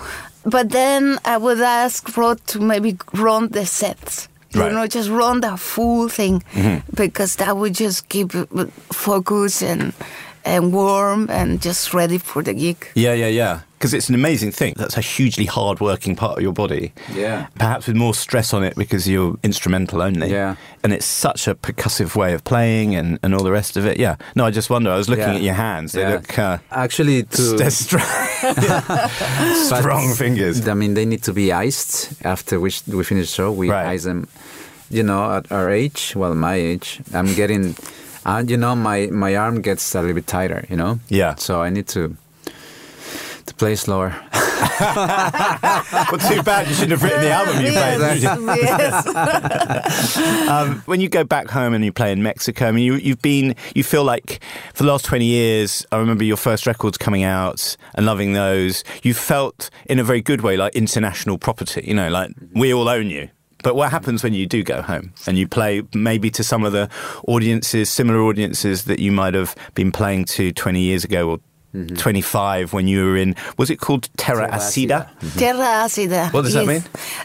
but 0.46 0.70
then 0.70 1.18
I 1.24 1.36
would 1.36 1.60
ask 1.60 2.16
Rod 2.16 2.40
to 2.46 2.60
maybe 2.60 2.96
run 3.12 3.48
the 3.48 3.66
sets. 3.66 4.28
Right. 4.54 4.68
You 4.68 4.72
know, 4.72 4.86
just 4.86 5.10
run 5.10 5.40
the 5.40 5.56
full 5.56 6.08
thing 6.08 6.40
mm-hmm. 6.52 6.88
because 6.94 7.36
that 7.36 7.56
would 7.56 7.74
just 7.74 8.08
keep 8.08 8.34
it 8.34 8.48
focus 8.94 9.60
and 9.60 9.92
and 10.44 10.72
warm 10.72 11.28
and 11.28 11.60
just 11.60 11.92
ready 11.92 12.18
for 12.18 12.42
the 12.42 12.54
gig. 12.54 12.86
Yeah, 12.94 13.12
yeah, 13.12 13.26
yeah. 13.26 13.60
Because 13.78 13.92
it's 13.92 14.08
an 14.08 14.14
amazing 14.14 14.52
thing. 14.52 14.72
That's 14.78 14.96
a 14.96 15.02
hugely 15.02 15.44
hard 15.44 15.80
working 15.80 16.16
part 16.16 16.38
of 16.38 16.42
your 16.42 16.52
body. 16.54 16.92
Yeah. 17.12 17.48
Perhaps 17.56 17.86
with 17.86 17.96
more 17.96 18.14
stress 18.14 18.54
on 18.54 18.64
it 18.64 18.74
because 18.74 19.06
you're 19.06 19.36
instrumental 19.42 20.00
only. 20.00 20.30
Yeah. 20.30 20.56
And 20.82 20.94
it's 20.94 21.04
such 21.04 21.46
a 21.46 21.54
percussive 21.54 22.16
way 22.16 22.32
of 22.32 22.42
playing 22.44 22.94
and, 22.94 23.18
and 23.22 23.34
all 23.34 23.44
the 23.44 23.52
rest 23.52 23.76
of 23.76 23.84
it. 23.84 23.98
Yeah. 23.98 24.16
No, 24.34 24.46
I 24.46 24.50
just 24.50 24.70
wonder. 24.70 24.90
I 24.90 24.96
was 24.96 25.10
looking 25.10 25.24
Yeah. 25.28 25.34
at 25.34 25.42
your 25.42 25.54
hands. 25.54 25.92
They 25.92 26.00
Yeah. 26.00 26.10
look 26.14 26.38
uh, 26.38 26.58
Actually, 26.70 27.24
to 27.24 27.42
they're 27.58 27.68
strong, 27.70 28.06
strong 29.64 30.14
fingers. 30.14 30.66
I 30.68 30.74
mean, 30.74 30.94
they 30.94 31.04
need 31.04 31.22
to 31.24 31.32
be 31.32 31.52
iced 31.52 32.14
after 32.24 32.58
we, 32.60 32.70
we 32.86 33.04
finish 33.04 33.28
the 33.28 33.34
show. 33.34 33.52
We 33.52 33.70
Right. 33.70 33.86
ice 33.88 34.04
them. 34.04 34.28
You 34.88 35.02
know, 35.02 35.32
at 35.32 35.50
our 35.50 35.70
age, 35.70 36.14
well, 36.16 36.34
my 36.34 36.54
age, 36.54 37.00
I'm 37.12 37.34
getting, 37.34 37.74
uh, 38.24 38.44
you 38.46 38.56
know, 38.56 38.76
my, 38.76 39.06
my 39.08 39.34
arm 39.34 39.60
gets 39.60 39.94
a 39.94 40.00
little 40.00 40.14
bit 40.14 40.26
tighter, 40.28 40.64
you 40.70 40.76
know? 40.76 41.00
Yeah. 41.08 41.34
So 41.34 41.60
I 41.60 41.70
need 41.70 41.88
to 41.88 42.16
to 43.46 43.54
play 43.54 43.76
slower. 43.76 44.14
well, 44.80 46.18
too 46.28 46.42
bad 46.42 46.66
you 46.68 46.74
shouldn't 46.74 46.92
have 46.92 47.02
written 47.02 47.20
the 47.20 47.30
album 47.30 47.64
you 47.64 47.72
played. 47.72 48.22
yes, 48.22 49.06
yes. 49.06 50.48
um, 50.48 50.80
when 50.86 51.00
you 51.00 51.08
go 51.08 51.24
back 51.24 51.48
home 51.48 51.74
and 51.74 51.84
you 51.84 51.92
play 51.92 52.12
in 52.12 52.22
Mexico, 52.22 52.66
I 52.66 52.72
mean, 52.72 52.84
you, 52.84 52.94
you've 52.94 53.22
been, 53.22 53.54
you 53.74 53.84
feel 53.84 54.04
like 54.04 54.40
for 54.74 54.82
the 54.82 54.88
last 54.88 55.04
20 55.04 55.24
years, 55.24 55.86
I 55.92 55.98
remember 55.98 56.24
your 56.24 56.36
first 56.36 56.66
records 56.66 56.98
coming 56.98 57.22
out 57.22 57.76
and 57.94 58.06
loving 58.06 58.32
those. 58.32 58.84
You 59.02 59.14
felt 59.14 59.70
in 59.86 59.98
a 59.98 60.04
very 60.04 60.20
good 60.20 60.40
way 60.40 60.56
like 60.56 60.74
international 60.74 61.38
property, 61.38 61.84
you 61.86 61.94
know, 61.94 62.08
like 62.08 62.30
we 62.54 62.72
all 62.72 62.88
own 62.88 63.10
you. 63.10 63.28
But 63.62 63.74
what 63.74 63.90
happens 63.90 64.22
when 64.22 64.32
you 64.34 64.46
do 64.46 64.62
go 64.62 64.82
home 64.82 65.12
and 65.26 65.36
you 65.36 65.48
play 65.48 65.82
maybe 65.94 66.30
to 66.30 66.44
some 66.44 66.64
of 66.64 66.72
the 66.72 66.88
audiences, 67.26 67.90
similar 67.90 68.20
audiences 68.22 68.84
that 68.84 69.00
you 69.00 69.10
might 69.10 69.34
have 69.34 69.56
been 69.74 69.90
playing 69.90 70.26
to 70.26 70.52
20 70.52 70.80
years 70.80 71.04
ago 71.04 71.30
or 71.30 71.38
25 71.96 72.72
when 72.72 72.88
you 72.88 73.04
were 73.04 73.16
in, 73.16 73.34
was 73.58 73.70
it 73.70 73.76
called 73.80 74.08
Terra 74.16 74.46
Terra 74.48 74.58
Acida? 74.58 75.08
Acida. 75.20 75.38
Terra 75.38 75.66
acida. 75.84 76.32
What 76.32 76.42
does 76.44 76.54
that 76.54 76.66
mean? 76.66 76.82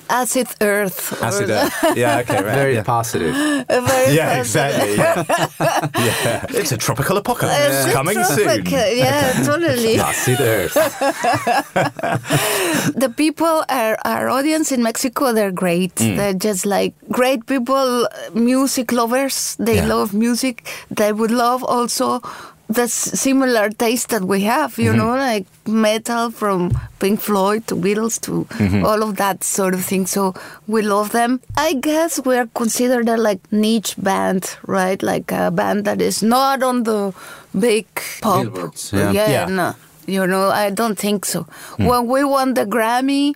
acid 0.10 0.48
earth. 0.62 1.22
Acid 1.22 1.50
earth. 1.50 1.74
Yeah, 1.98 2.20
okay, 2.20 2.36
right. 2.36 2.56
Very 2.56 2.76
yeah. 2.76 2.84
positive. 2.84 3.34
Very 3.36 4.16
Yeah, 4.18 4.38
positive. 4.38 4.40
exactly. 4.40 4.96
Yeah. 4.96 5.26
yeah. 6.06 6.46
It's 6.60 6.72
a 6.72 6.78
tropical 6.78 7.18
apocalypse 7.18 7.60
It's 7.60 7.88
a 7.88 7.94
coming 7.94 8.16
tropic- 8.16 8.68
soon. 8.68 8.98
Yeah, 8.98 9.34
totally. 9.44 10.00
Acid 10.00 10.40
earth. 10.42 10.74
the 12.96 13.14
people, 13.16 13.64
our, 13.70 13.98
our 14.06 14.30
audience 14.30 14.72
in 14.72 14.84
Mexico, 14.84 15.34
they're 15.34 15.52
great. 15.52 15.96
Mm. 15.96 16.16
They're 16.18 16.34
just 16.34 16.66
like 16.66 16.94
great 17.10 17.46
people, 17.46 18.08
music 18.34 18.92
lovers. 18.92 19.56
They 19.60 19.76
Yeah. 19.76 19.88
love 19.88 20.14
music. 20.14 20.64
They 20.90 21.12
would 21.14 21.32
love 21.32 21.64
also 21.64 22.22
the 22.74 22.88
similar 22.88 23.70
taste 23.70 24.10
that 24.10 24.24
we 24.24 24.42
have, 24.42 24.72
Mm-hmm. 24.72 24.82
you 24.88 24.94
know, 24.96 25.10
like 25.16 25.46
metal 25.68 26.32
from 26.32 26.72
Pink 27.00 27.20
Floyd 27.22 27.68
to 27.68 27.76
Beatles 27.76 28.20
to 28.22 28.46
Mm-hmm. 28.50 28.86
all 28.86 29.04
of 29.04 29.18
that 29.18 29.44
sort 29.44 29.74
of 29.74 29.84
thing. 29.86 30.06
So 30.08 30.34
we 30.68 30.82
love 30.82 31.12
them. 31.12 31.40
I 31.58 31.74
guess 31.74 32.20
we're 32.24 32.48
considered 32.48 33.10
a 33.10 33.18
like 33.18 33.40
niche 33.52 33.96
band, 33.98 34.58
right? 34.68 35.02
Like 35.04 35.32
a 35.32 35.52
band 35.52 35.86
that 35.86 36.02
is 36.02 36.22
not 36.24 36.64
on 36.64 36.84
the 36.84 37.14
big 37.58 37.86
pop. 38.22 38.44
Billboards, 38.44 38.92
yeah. 38.94 39.12
Yeah. 39.12 39.46
no. 39.48 39.74
You 40.08 40.26
know, 40.28 40.50
I 40.50 40.72
don't 40.72 40.98
think 40.98 41.26
so. 41.26 41.44
Hmm. 41.78 41.86
When 41.86 42.08
we 42.08 42.24
won 42.24 42.54
the 42.56 42.66
Grammy, 42.66 43.36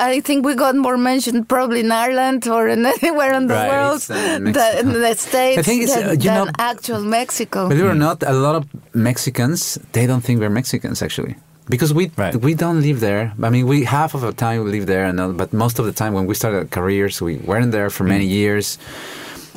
I 0.00 0.20
think 0.26 0.38
we 0.46 0.54
got 0.54 0.74
more 0.86 0.96
mentioned 0.96 1.48
probably 1.48 1.80
in 1.80 1.92
Ireland 1.92 2.48
or 2.48 2.62
in 2.74 2.80
anywhere 2.96 3.32
in 3.40 3.46
the 3.48 3.54
Right. 3.54 3.70
world 3.72 4.00
Than 4.02 4.46
in 4.82 4.88
the 5.06 5.14
States 5.26 5.56
The 5.60 5.62
thing 5.70 5.82
is, 5.82 5.90
than, 5.94 6.04
uh, 6.08 6.12
you 6.12 6.30
than 6.30 6.34
know- 6.46 6.50
actual 6.72 7.02
Mexico. 7.18 7.68
Believe 7.68 7.84
it 7.90 7.94
or 7.96 8.00
not, 8.08 8.22
a 8.22 8.32
lot 8.46 8.54
of 8.60 8.64
Mexicans 8.94 9.78
they 9.92 10.06
don't 10.06 10.22
think 10.24 10.40
we're 10.40 10.50
Mexicans 10.60 11.02
actually. 11.02 11.34
Because 11.74 11.92
we 11.98 12.04
Right. 12.16 12.34
we 12.46 12.52
don't 12.54 12.80
live 12.88 12.98
there. 13.08 13.24
I 13.46 13.50
mean, 13.54 13.66
we 13.72 13.78
half 13.84 14.10
of 14.14 14.22
the 14.22 14.32
time 14.46 14.56
we 14.64 14.70
live 14.76 14.86
there, 14.86 15.04
and 15.10 15.16
all- 15.20 15.36
but 15.42 15.52
most 15.52 15.78
of 15.80 15.84
the 15.90 15.92
time 16.02 16.12
when 16.16 16.26
we 16.30 16.34
started 16.34 16.58
our 16.58 16.68
careers, 16.78 17.14
we 17.28 17.34
weren't 17.48 17.70
there 17.78 17.90
for 17.96 18.04
many 18.14 18.26
years. 18.40 18.78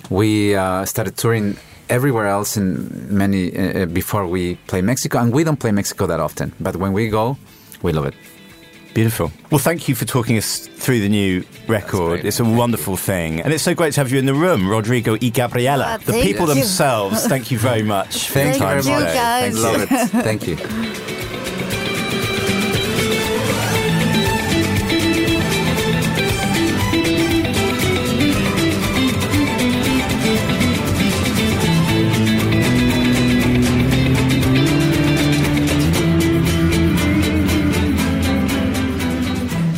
We 0.10 0.29
uh, 0.56 0.86
started 0.86 1.13
touring 1.17 1.56
everywhere 1.89 2.27
else 2.27 2.51
in 2.60 2.67
many 3.10 3.43
uh, 3.56 3.84
uh, 3.84 3.86
before 4.01 4.25
we 4.36 4.43
play 4.67 4.82
Mexico, 4.82 5.15
and 5.19 5.34
we 5.34 5.43
don't 5.43 5.60
play 5.60 5.71
Mexico 5.71 6.06
that 6.08 6.19
often. 6.19 6.51
But 6.60 6.75
when 6.75 6.93
we 6.93 7.03
go, 7.10 7.38
we 7.82 7.91
love 7.93 8.06
it. 8.12 8.13
Beautiful. 8.93 9.32
Well, 9.49 9.60
thank 9.60 9.88
you 9.88 9.95
for 9.95 10.06
talking 10.06 10.38
us 10.38 10.67
through 10.67 10.99
the 10.99 11.10
new 11.10 11.43
record. 11.67 12.25
It's 12.25 12.39
a 12.39 12.45
wonderful 12.45 12.95
thing. 12.95 13.41
And 13.41 13.51
it's 13.51 13.63
so 13.63 13.73
great 13.73 13.93
to 13.93 14.01
have 14.01 14.12
you 14.12 14.19
in 14.19 14.25
the 14.25 14.36
room, 14.36 14.69
Rodrigo 14.69 15.13
y 15.13 15.29
Gabriela. 15.29 15.99
The 16.06 16.13
people 16.13 16.47
you. 16.47 16.56
themselves, 16.56 17.25
thank 17.25 17.49
you 17.49 17.58
very 17.58 17.84
much. 17.84 18.29
for 18.29 18.39
your 18.39 18.53
Thank 18.53 18.62
time 18.62 18.77
you, 18.77 18.84
today. 18.84 19.13
guys. 19.13 19.56
Thank 20.23 20.47
you. 20.47 20.56
Love 20.56 20.58
it. 20.62 20.67
Thank 20.97 21.08
you. 21.10 21.19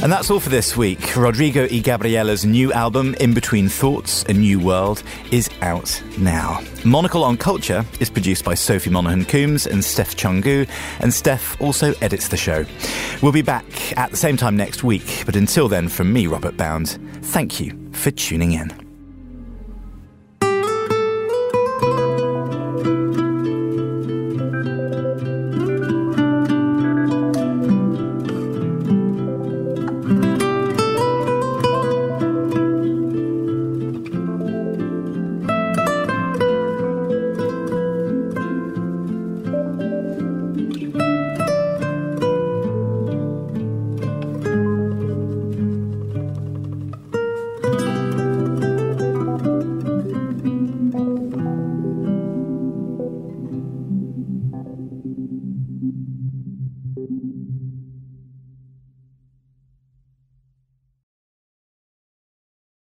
And 0.05 0.11
that's 0.11 0.29
all 0.29 0.39
for 0.39 0.49
this 0.49 0.77
week. 0.77 1.15
Rodrigo 1.15 1.63
y 1.63 1.79
Gabriela's 1.79 2.45
new 2.45 2.71
album, 2.71 3.15
In 3.15 3.33
Between 3.33 3.67
Thoughts, 3.67 4.21
A 4.25 4.33
New 4.33 4.59
World, 4.59 5.01
is 5.31 5.49
out 5.63 5.99
now. 6.19 6.61
Monocle 6.83 7.23
on 7.23 7.37
Culture 7.37 7.83
is 7.99 8.11
produced 8.11 8.45
by 8.45 8.53
Sophie 8.53 8.91
Monaghan 8.91 9.25
Coombs 9.25 9.65
and 9.65 9.83
Steph 9.83 10.15
Chungu, 10.15 10.69
and 10.99 11.11
Steph 11.11 11.59
also 11.59 11.95
edits 12.03 12.27
the 12.27 12.37
show. 12.37 12.67
We'll 13.23 13.31
be 13.31 13.41
back 13.41 13.65
at 13.97 14.11
the 14.11 14.17
same 14.17 14.37
time 14.37 14.55
next 14.55 14.83
week, 14.83 15.23
but 15.25 15.35
until 15.35 15.67
then, 15.67 15.89
from 15.89 16.13
me, 16.13 16.27
Robert 16.27 16.55
Bound, 16.55 16.99
thank 17.23 17.59
you 17.59 17.75
for 17.91 18.11
tuning 18.11 18.51
in. 18.51 18.84